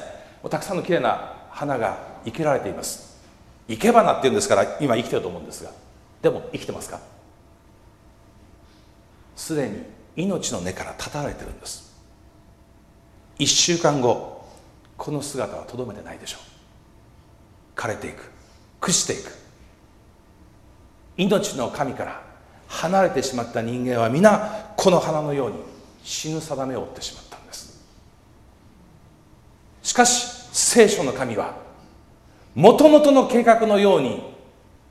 [0.49, 3.21] たくさんのきれいな花が生けられています。
[3.67, 5.69] 生け花っていうんですから今生きてると思うんですが。
[6.21, 6.99] でも生きてますか？
[9.35, 11.91] すでに命の根から断たれてるんです。
[13.39, 14.45] 1週間後
[14.97, 16.37] この姿はとどめてないでしょ
[17.75, 17.79] う。
[17.79, 18.29] 枯れていく
[18.79, 19.31] 朽ちていく。
[21.17, 22.21] 命の神から
[22.67, 25.57] 離れてしまった人間は皆この花のように
[26.03, 27.81] 死ぬ定めを負ってしまったんです。
[29.83, 31.55] しかし聖書の神は
[32.55, 34.21] もともとの計画のように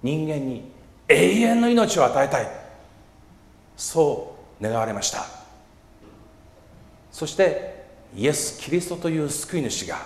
[0.02, 0.70] 人間に
[1.08, 2.48] 永遠の命を与えたい。
[3.76, 4.29] そう
[4.60, 5.26] 願われました。
[7.12, 7.84] そして
[8.16, 9.96] イエス・キリストという救い主が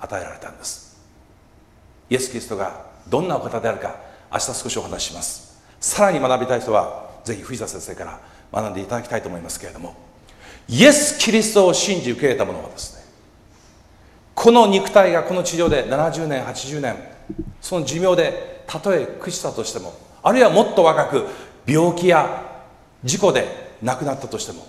[0.00, 1.00] 与えられたんです。
[2.10, 3.96] イエス・キリストがどんなお方であるか
[4.30, 5.52] 明日少しお話しします。
[5.80, 8.20] さらに学びたい人はぜひ藤田先生から
[8.52, 9.96] 学んでいただきたいと思いますけれども
[10.68, 13.02] イエス・キリストを信じ受け入れた者はですね
[14.34, 16.96] この肉体がこの地上で70年80年
[17.60, 19.92] その寿命でたとえ朽ちたとしても
[20.22, 21.26] あるいはもっと若く
[21.66, 22.51] 病気や
[23.04, 24.66] 事故で亡くなったとしても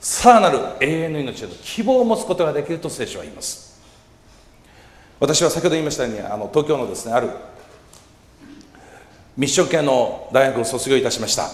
[0.00, 3.80] さらなる永遠の命への希望を持つことができると聖書は言います。
[5.18, 7.30] 私は先ほど言いましたようにあの東京のですねある
[9.36, 11.48] ミッション系の大学を卒業いたしました。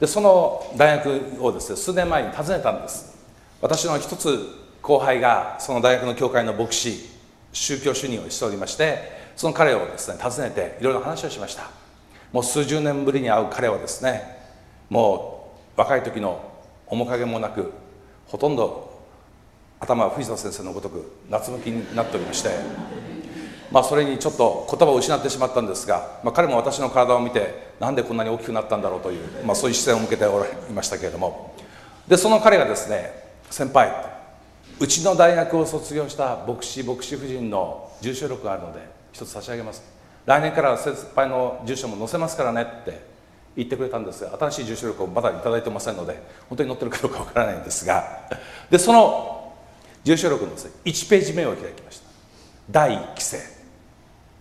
[0.00, 3.16] でその大学をですね数年前に訪ねたんです。
[3.60, 4.48] 私の一つ
[4.80, 7.08] 後輩がその大学の教会の牧師
[7.52, 8.98] 宗教主任をしておりまして
[9.36, 11.70] その彼をですね訪ねていろいろ話をしました。
[12.32, 14.38] もう数十年ぶりに会う彼はですね
[14.88, 15.31] もう
[15.76, 16.52] 若い時の
[16.86, 17.72] 面影もなく
[18.26, 18.92] ほとんど
[19.80, 22.50] 頭は藤田先生のごとく夏向きになっておりまして
[23.72, 31.54] まあそれにちょっと言葉を失ってしまったんですが、まあ、彼も私の体を見てなんでこんなに大きくなったんだろうという、まあ、そういう視線を向けておられましたけれども。
[32.06, 33.12] でその彼がですね
[33.50, 33.90] 先輩
[34.78, 38.80] うちの大学を卒業した牧師牧師夫人の住所録があるので
[39.12, 39.82] 一つ差し上げます。
[40.26, 43.11] 来年から先輩の住所も載せますからねって
[43.56, 48.28] 言ってくれたんですが新しい住所録をまだ頂いてませんので本当に載ってるかどうかわからないんですが
[48.70, 49.42] でその
[50.04, 52.10] 住所録のです、ね、1ページ目を開きました。
[52.70, 53.38] 第1期生。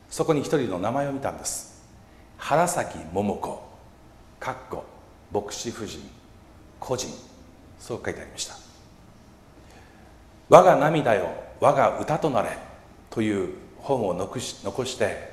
[0.10, 1.84] そこに一人の名前を見たんです。
[2.38, 3.62] 原崎桃子。
[4.40, 4.84] かっこ
[5.32, 6.02] 牧師夫人。
[6.80, 7.10] 個人。
[7.80, 8.56] そう書いてありました。
[10.50, 12.58] 我が涙よ我が歌となれ
[13.10, 15.32] という本を残し残して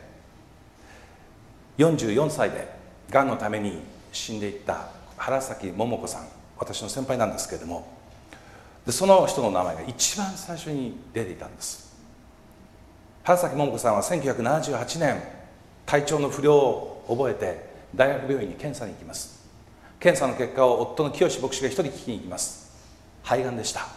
[1.79, 2.78] 44歳で
[3.11, 3.81] がんのために
[4.13, 6.29] 死んでいった原崎桃子さん
[6.59, 7.99] 私の先輩なんですけれども
[8.89, 11.95] でその人の名前が一番最初に出ていたんです。
[13.23, 15.23] 原崎桃子さんは1978年
[15.85, 19.47] 体調の不良を覚えて大学病院に検査に行きます。
[20.01, 22.73] 検査の結果を夫の清牧師が一人聞きに行きます。
[23.23, 23.89] 肺がんでした。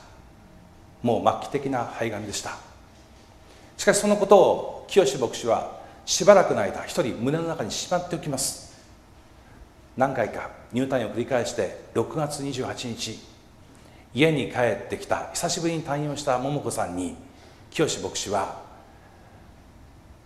[1.01, 2.57] もう末期的な肺がんでした。
[3.77, 8.70] しかしそのことを清牧師はしばらくの間一人胸の中にしまっておきます。
[10.01, 13.19] 何回か入退院を繰り返して6月28日
[14.15, 17.15] 家に帰ってきた久しぶりに退院をした桃子さんに
[17.69, 18.63] 清牧師は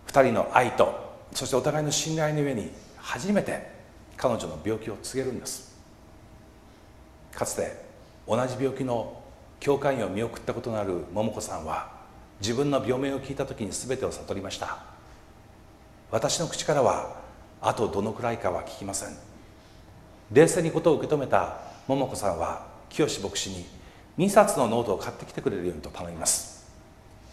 [0.06, 3.70] 2人の愛とそしてお互いの信頼の上に初めて
[4.16, 5.76] 彼女の病気を告げるんです。
[7.34, 7.76] かつて
[8.26, 9.22] 同じ病気の
[9.60, 11.92] 教会員を見送ったことのある桃子さんは
[12.40, 14.78] 自分の病名を聞いた時に全てを悟りました。
[16.10, 17.20] 私の口からは
[17.60, 19.25] あとどのくらいかは聞きません。
[20.32, 23.66] 冷静にことを受け止めた桃子さんは清牧師に
[24.18, 26.66] 2冊のノートを買ってきてくれるようにと頼みます。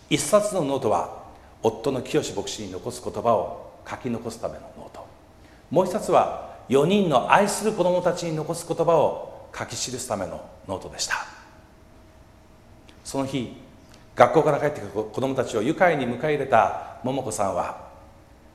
[0.10, 1.24] 1冊のノートは
[1.64, 5.06] 夫の清牧師に残す言葉を書き残すためのノート。
[5.72, 11.16] もう1冊は4人の愛する子供たちに残す言葉を書き記すためのノートでした。
[13.04, 13.56] その日
[14.16, 17.88] 学校から帰ってくる子供たちを愉快に迎え入れた桃子さんは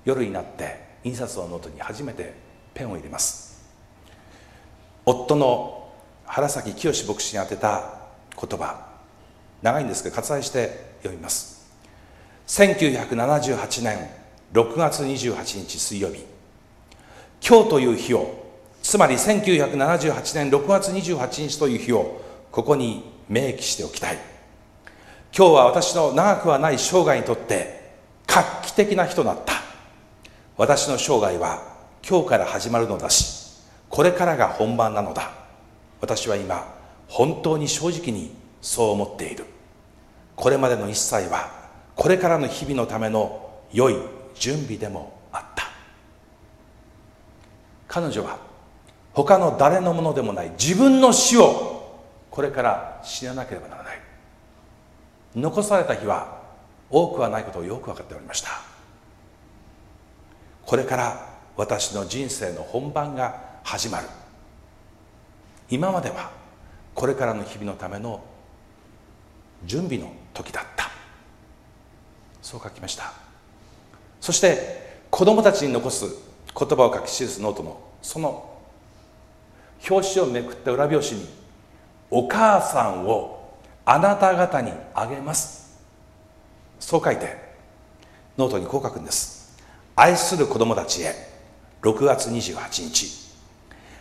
[0.04, 2.34] 夜になって1冊のノートに初めて
[2.74, 3.47] ペンを入れます。
[5.10, 5.88] 夫の
[6.26, 7.92] 原崎清牧師に宛てた
[8.38, 8.88] 言葉。
[9.62, 11.66] 長いんですけど割愛して読みます。
[12.46, 14.10] 1978年
[14.52, 16.26] 6月28日水曜日。
[17.40, 18.34] 今日という日を
[18.82, 22.20] つまり1978年6月28日という日を
[22.52, 24.18] ここに明記しておきたい。
[25.34, 27.94] 今日は私の長くはない生涯にとって
[28.26, 29.54] 画期的な日となった。
[30.58, 31.62] 私の生涯は
[32.06, 33.37] 今日から始まるのだし
[33.90, 35.30] これからが本番なのだ。
[36.00, 36.76] 私は今
[37.08, 39.44] 本当に正直にそう思っている。
[40.36, 41.50] これまでの一切は
[41.96, 43.96] これからの日々のための良い
[44.34, 45.64] 準備でもあった。
[47.88, 48.38] 彼女は
[49.12, 50.50] 他の誰のものでもない。
[50.50, 51.98] 自分の死を
[52.30, 54.00] これから死ななければならない。
[55.34, 56.38] 残された日は
[56.90, 58.50] 多くはないことをよく分かっておりました。
[60.64, 64.08] これから私の人生の本番が始まる。
[65.68, 66.30] 今までは
[66.94, 68.22] これからの日々のための
[69.66, 70.88] 準備の時だった。
[72.40, 73.12] そう書きました。
[74.22, 76.06] そして子供たちに残す
[76.58, 78.58] 言葉を書き記すノートのその
[79.86, 81.28] 表紙をめくった裏表紙に
[82.10, 83.52] 「お母さんを
[83.84, 85.76] あなた方にあげます」
[86.80, 87.36] そう書いて
[88.38, 89.54] ノートにこう書くんです。
[89.94, 91.14] 愛する子供たちへ。
[91.82, 93.27] 6月28日。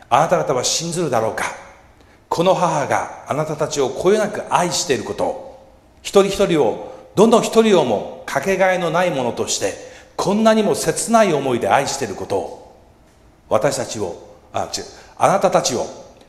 [0.10, 1.44] あなた方は信ずるだろうか？
[2.30, 5.48] この母があなたたちをこよなく愛していること。
[6.02, 9.74] 一人一人をどの一人をもかけがえのないものとして
[10.16, 12.38] こんなにも切ない思いで愛していること。
[12.38, 12.76] を
[13.50, 14.84] 私たちをあ違う
[15.18, 15.86] あなたたちを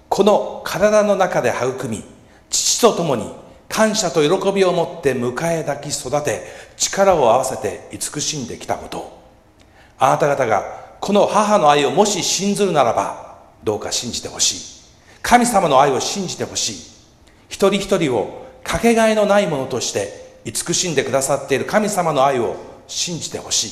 [0.08, 2.02] この体の中で育み
[2.48, 3.30] 父と共に
[3.68, 6.42] 感謝と喜びを持って迎え抱き育て
[6.76, 9.18] 力を合わせて慈しんできたこと。
[9.98, 13.27] あなた方がこの母の愛をもし信ずるならば
[13.62, 14.78] どうか信じてほしい。
[15.22, 16.74] 神様の愛を信じてほしい。
[17.48, 22.56] 一人一人をかけがえのないものとして慈しんでくださっている神様の愛を
[22.86, 23.70] 信じてほしい。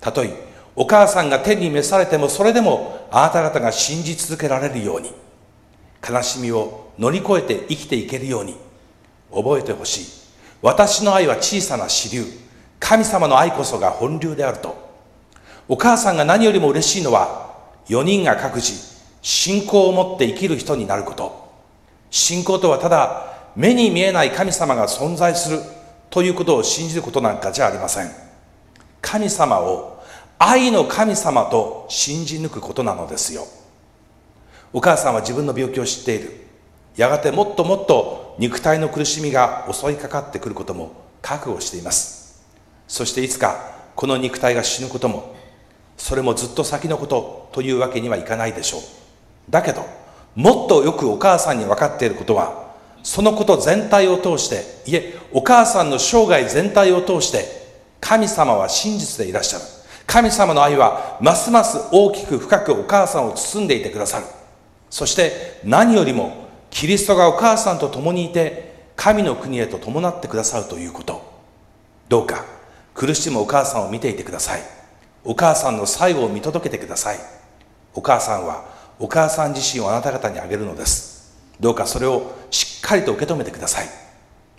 [0.00, 0.30] たとえ
[0.76, 5.12] お母さんが天に召されてもそれでもあなた方が信じ続けられるように
[6.06, 8.56] 悲しみを乗り越えて生きていけるように
[9.32, 10.06] 覚えてほしい。
[10.62, 12.24] 私の愛は小さな支流。
[12.80, 14.76] 神様の愛こそが本流であると。
[15.68, 17.53] お母さんが何よりも嬉しいのは
[17.88, 18.72] 4人が各自
[19.22, 21.44] 信仰を持って生きる人になること。
[22.10, 25.60] 信仰とはただ目に見えない神様が存在する
[26.10, 28.10] ということを信じることなんかじゃありません。
[29.00, 30.02] 神様を
[30.38, 33.46] 愛の神様と信じ抜くことなのですよ。
[34.72, 36.46] お母さんは自分の病気を知っている。
[36.96, 42.44] やがてもっともっと肉体の苦しみが襲いかかってくることも覚悟しています。
[42.86, 45.34] そしていつかこの肉体が死ぬことも
[45.96, 48.80] それもずっと先のことというわけにはいかないでしょう。
[49.50, 49.84] だけど
[50.34, 57.44] もっとよくお母さんに分かっていることはそのこと全体を通していえお母さんの生涯全体を通して
[58.00, 59.64] 神様は真実でいらっしゃる。
[60.06, 64.26] 神様の愛はますます大きく深くお母さんを包んでいてくださる。
[64.90, 71.22] そして何よりもキリストがお母さんと共にいて神の国へと伴ってくださるということ。
[72.08, 72.44] どうか
[72.94, 74.60] 苦しむお母さんを見ていてください。
[75.24, 77.18] お母さんの最後を見届けてください。
[77.94, 78.64] お母さんは
[78.98, 81.34] お母さん自身をあなた方にあげるのです。
[81.58, 83.88] どうかそれをしっかりと受け止めてください。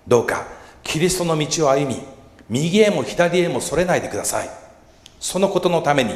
[0.07, 0.45] どうか
[0.83, 2.01] キリストの道を歩み
[2.49, 4.49] 右へも左へもそれないでください。
[5.19, 6.13] そのことのために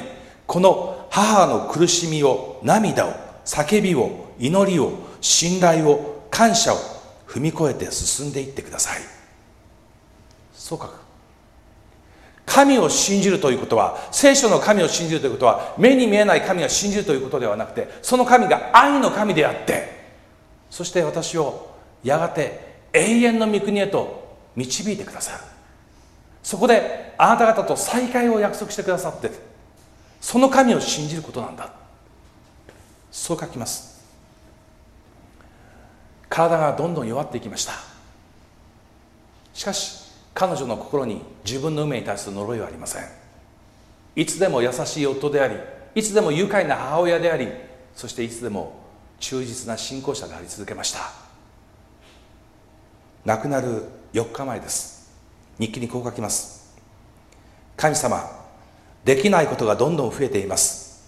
[0.48, 3.14] この母の苦しみを涙を
[3.46, 6.78] 叫びを祈りを信頼を感謝を
[7.28, 9.00] 踏み越えて進んでいってください。
[10.54, 10.99] そう書く
[12.50, 20.00] 神を信じるということは聖書の神を信じるということは目に見えない神を信じるということではなくてその神が愛の神であって
[20.72, 25.44] そして私をやがて永遠の御国へと導いてくださる。
[26.42, 29.30] そこであなた方と再会を約束してくださって
[30.20, 31.72] その神を信じることなんだ。
[33.12, 34.04] そう書きます。
[36.30, 37.74] 体がどんどん弱っていきました。
[39.54, 40.09] しかし
[40.40, 43.04] 彼女の心に自分の運命に対する呪いはありません。
[44.16, 45.56] いつでも優しい夫であり
[45.96, 47.50] いつでも愉快な母親であり
[47.94, 48.80] そしていつでも
[49.20, 51.12] 忠実な信仰者であり続けました。
[53.26, 53.84] 亡くなる
[54.14, 55.12] 4日前です。
[55.60, 56.74] 日記にこう書きます。
[57.76, 58.24] 神様
[59.04, 61.06] できないことがどんどん増えています。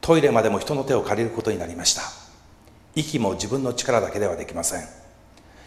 [0.00, 2.02] トイレまでも人の手を借りることになりました。
[2.96, 5.01] 息も自分の力だけではできません。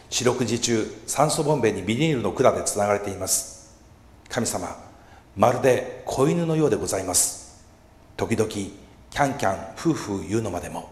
[0.10, 3.76] 四六時中酸素ボンベにビニールの管でつながれています。
[4.30, 4.76] 神様
[5.36, 7.66] まるで子犬のようでございます。
[8.16, 10.90] 時々キャンキャン夫婦言うのまでも。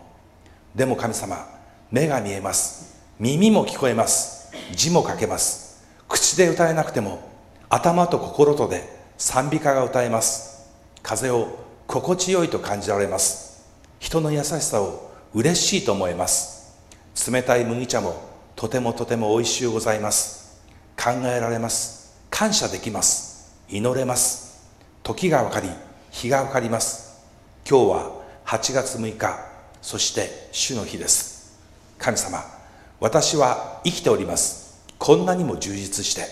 [0.76, 1.48] でも神様
[1.92, 3.02] 目が見えます。
[3.20, 4.52] 耳も聞こえます。
[4.74, 5.84] 字も書けます。
[6.10, 7.22] 口で歌えなくても
[7.70, 8.84] 頭と心とで
[9.18, 10.70] 賛美歌が歌えます。
[11.02, 13.68] 風を心地よいと感じられます。
[14.00, 16.78] 人の優しさを嬉しいと思えます。
[17.32, 20.62] 冷たい麦茶もとてもとても美味しゅうございます。
[20.98, 22.16] 考えられます。
[22.30, 23.56] 感謝できます。
[23.70, 24.64] 祈れます。
[25.04, 25.70] 時が分かり
[26.12, 27.24] 日が分かります。
[27.70, 28.12] 今日は
[28.46, 29.40] 8月6日
[29.82, 31.60] そして主の日です。
[31.98, 32.44] 神様
[33.00, 34.84] 私は生きております。
[34.98, 36.26] こんなにも充実して。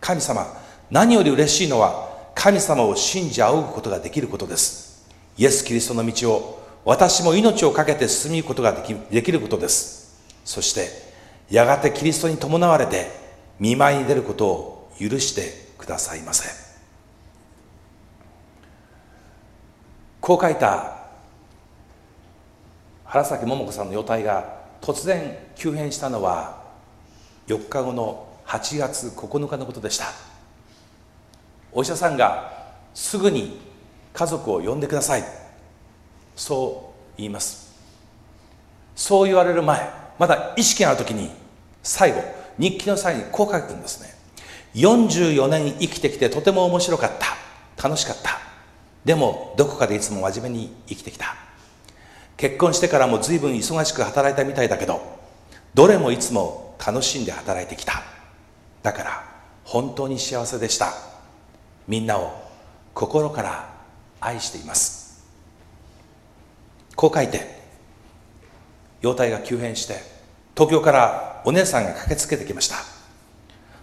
[0.00, 0.46] 神様
[0.90, 5.06] 何より嬉しいのは神様を信じ仰ぐことができることです。
[5.38, 10.22] イエス・キリストの道を私も命を懸けて進みくことができできることです。
[10.44, 11.05] そして
[11.50, 13.10] やがてキリストに伴われて
[13.58, 16.48] 見舞いに出ることを許してくださいませ。
[20.20, 20.96] こう書いた
[23.04, 26.64] 原崎桃子さんの容体が突然急変したのは
[27.46, 30.06] 4日後の8月9日のことでした。
[31.72, 33.60] お医者さんがすぐに
[34.12, 35.24] 家族を呼んでください。
[36.34, 37.72] そう言います。
[38.96, 41.30] そう言われる前まだ意識がある時に
[41.82, 42.22] 最後
[42.58, 44.14] 日記の際にこう書くんですね。
[44.74, 47.36] 44年生きてきてとても面白かった。
[47.88, 48.38] 楽しかった。
[49.04, 51.36] でもどこかでいつも真面目に生きてきた。
[52.36, 55.00] 結婚してからも随分忙しく働いたみたいだけど
[55.74, 58.02] どれもいつも楽しんで働いてきた。
[58.82, 59.24] だから
[59.64, 60.92] 本当に幸せでした。
[61.88, 62.32] みんなを
[62.94, 63.74] 心から
[64.20, 65.24] 愛しています。
[66.94, 67.55] こう書いて
[69.00, 70.00] 容体が急変して
[70.54, 72.76] 東京からお姉さんが駆けつけてきました。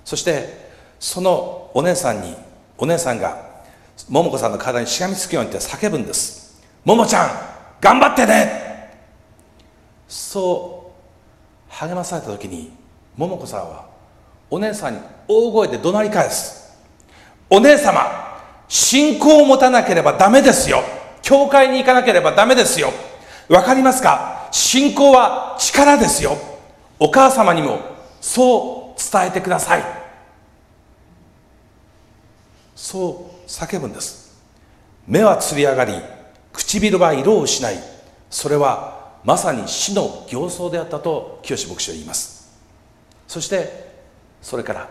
[0.04, 2.36] そしてそのお姉さんに
[2.78, 3.52] お姉さんが
[4.10, 7.30] 桃子さんの体にしがみつくようにって叫ぶんです「桃ちゃん
[7.80, 8.92] 頑張ってね!」
[10.10, 10.92] そ
[11.70, 12.74] う励まされた時に
[13.16, 13.86] 桃子さんは
[14.50, 16.74] お姉さんに大声で怒鳴り返す。
[17.50, 20.84] お姉様信仰を持たなければダメですよ。
[21.22, 22.92] 教会に行かなければダメですよ。
[23.48, 24.43] わかりますか？
[24.54, 26.38] 信仰は力ですよ。
[27.00, 27.80] お母様にも
[28.22, 29.84] そう伝えてください。
[32.76, 34.40] そう叫ぶんです。
[35.08, 35.94] 目はつり上がり
[36.54, 37.78] 唇は色を失い。
[38.30, 42.54] それはまさに死の形相であったと清志牧師は言います。
[43.28, 43.92] そして
[44.40, 44.88] それから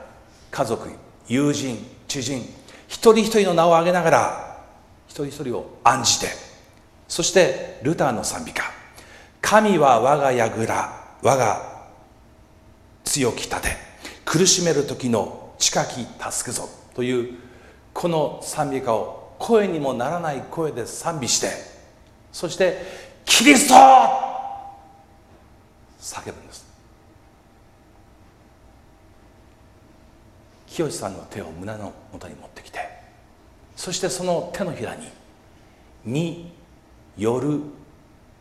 [0.50, 0.90] 家族
[1.28, 1.78] 友人
[2.08, 2.40] 知人
[2.88, 4.58] 一人一人の名を挙げながら
[5.06, 6.26] 一人一人を案じて
[7.06, 8.64] そしてルターの賛美歌
[9.42, 11.90] 「神は我が櫓我が
[13.04, 13.76] 強き盾。
[14.24, 16.66] 苦しめる時の近き助くぞ」
[16.96, 17.38] という
[17.92, 21.50] この賛美歌を声にもならない声で賛美して
[22.32, 22.82] そして
[23.26, 23.74] 「キリスト!」
[26.00, 26.64] 叫ぶんです。
[30.66, 32.78] 清さんの手を胸の元に持ってきて
[33.76, 35.10] そしてその手のひらに
[36.06, 36.54] 「に
[37.18, 37.60] よる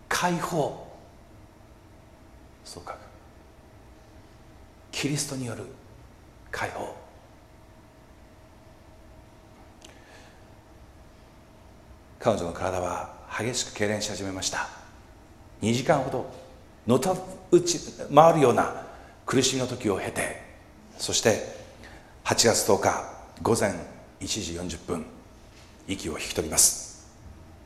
[0.07, 0.87] 解放」
[2.71, 2.95] そう書く
[4.93, 5.65] キリストによる
[6.51, 6.95] 解放
[12.17, 14.69] 彼女の体は激しく痙攣し始めました。
[15.61, 16.31] 2時間ほど
[16.87, 17.13] のた
[17.51, 17.77] うち
[18.13, 18.85] 回るような
[19.25, 20.41] 苦しみの時を経て
[20.97, 21.41] そして
[22.23, 23.03] 8月10日
[23.41, 23.73] 午前
[24.21, 25.05] 1時40分
[25.89, 27.11] 息を引き取ります。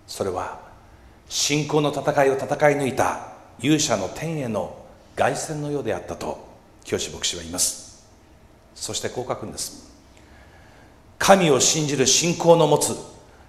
[0.08, 0.60] それは
[1.30, 4.85] 信仰の戦いを戦い抜いた勇者の天への
[5.16, 6.46] 凱旋のようであったと
[6.84, 8.06] 清牧師は言います。
[8.76, 9.92] そしてこう書くんです。
[11.18, 12.96] 神を信じる信仰の持つ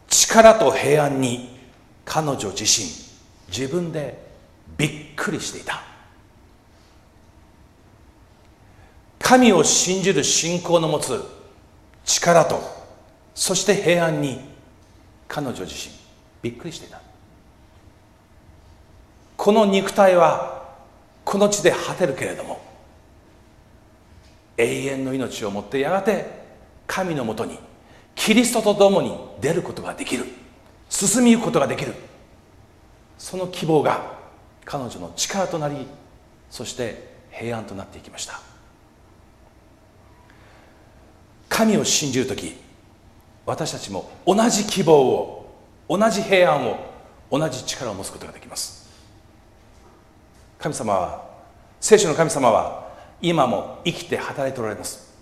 [0.09, 1.59] 力と平安に
[2.05, 2.87] 彼女自身
[3.49, 4.25] 自分で
[4.79, 5.83] びっくりしていた。
[9.19, 11.21] 神を信じる信仰の持つ
[12.05, 12.61] 力と
[13.35, 14.41] そして平安に
[15.27, 15.93] 彼女自身
[16.43, 17.01] びっくりしていた。
[19.37, 20.66] この肉体は
[21.27, 22.61] この地で果てるけれども
[24.57, 26.25] 永遠の命をもってやがて
[26.87, 27.59] 神のもとに
[28.15, 30.25] キリストと共に出ることができる
[30.89, 31.95] 進みゆくことができる
[33.19, 34.15] その希望が
[34.65, 35.89] 彼女の力となり
[36.49, 38.41] そして平安となっていきました。
[41.49, 42.55] 神を信じる時
[43.45, 45.55] 私たちも同じ希望を
[45.89, 46.79] 同じ平安を
[47.31, 48.76] 同じ力を持つことができます。
[50.59, 51.27] 神様は
[51.81, 52.87] 聖書の神様は
[53.21, 55.15] 今も生きて働いておられます。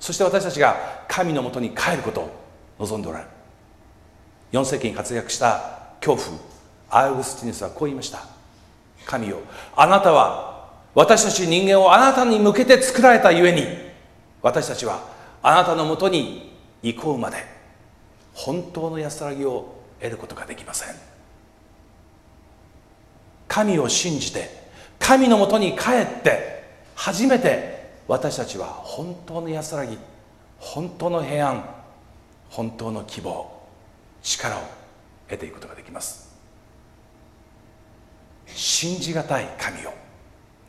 [0.00, 2.30] そして私たちが神のもとに帰ることを
[2.78, 3.30] 望んでおられる。
[4.52, 6.38] 4世紀に活躍した恐怖
[6.90, 8.20] アウグスティヌスはこう言いました。
[9.04, 9.38] 神よ
[9.76, 13.66] あなたは私たち人間をあなたに向けて作られたゆえに
[14.42, 15.02] 私たちは
[15.42, 17.38] あなたのもとに行こうまで
[18.32, 21.13] 本当の安らぎを得ることができません。
[23.48, 24.48] 神を信じて
[24.98, 26.64] 神のもとに帰って
[26.94, 29.98] 初めて私たちは本当の安らぎ
[30.58, 31.64] 本当の平安
[32.50, 33.50] 本当の希望
[34.22, 34.60] 力を
[35.28, 36.34] 得ていくことができます。
[38.46, 39.92] 信じがたい神を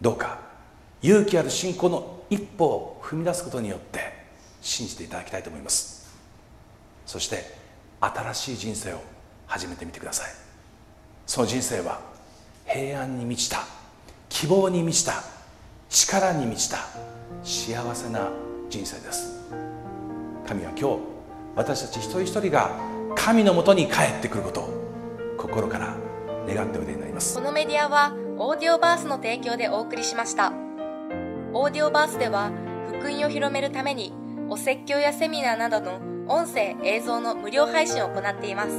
[0.02, 0.40] どうか
[1.02, 4.00] 勇気ある信仰の一歩を踏み出すことによって
[4.62, 6.16] 信じていただきたいと思います。
[7.06, 7.44] そして
[8.02, 9.02] 新しい人生を
[9.46, 10.32] 始めてみてください。
[11.28, 12.15] その人生は
[12.66, 13.60] 平安に満ちた
[14.28, 15.24] 希望に満ちた
[15.90, 16.80] 力に満ちた
[17.44, 18.30] 幸せな
[18.70, 19.46] 人生です。
[20.48, 20.98] 神は今日
[21.56, 22.72] 私たち一人一人が
[23.16, 25.96] 神のもとに帰ってくることを心から
[26.48, 27.36] 願っておいでになります。
[27.36, 30.52] このメディアはオーディオバースの提供でお送りしました。
[31.54, 32.52] オーディオバースでは
[32.90, 34.12] 福音を広めるために
[34.50, 38.70] お説教やセミナーなどの音声映像の無料配信を行っています。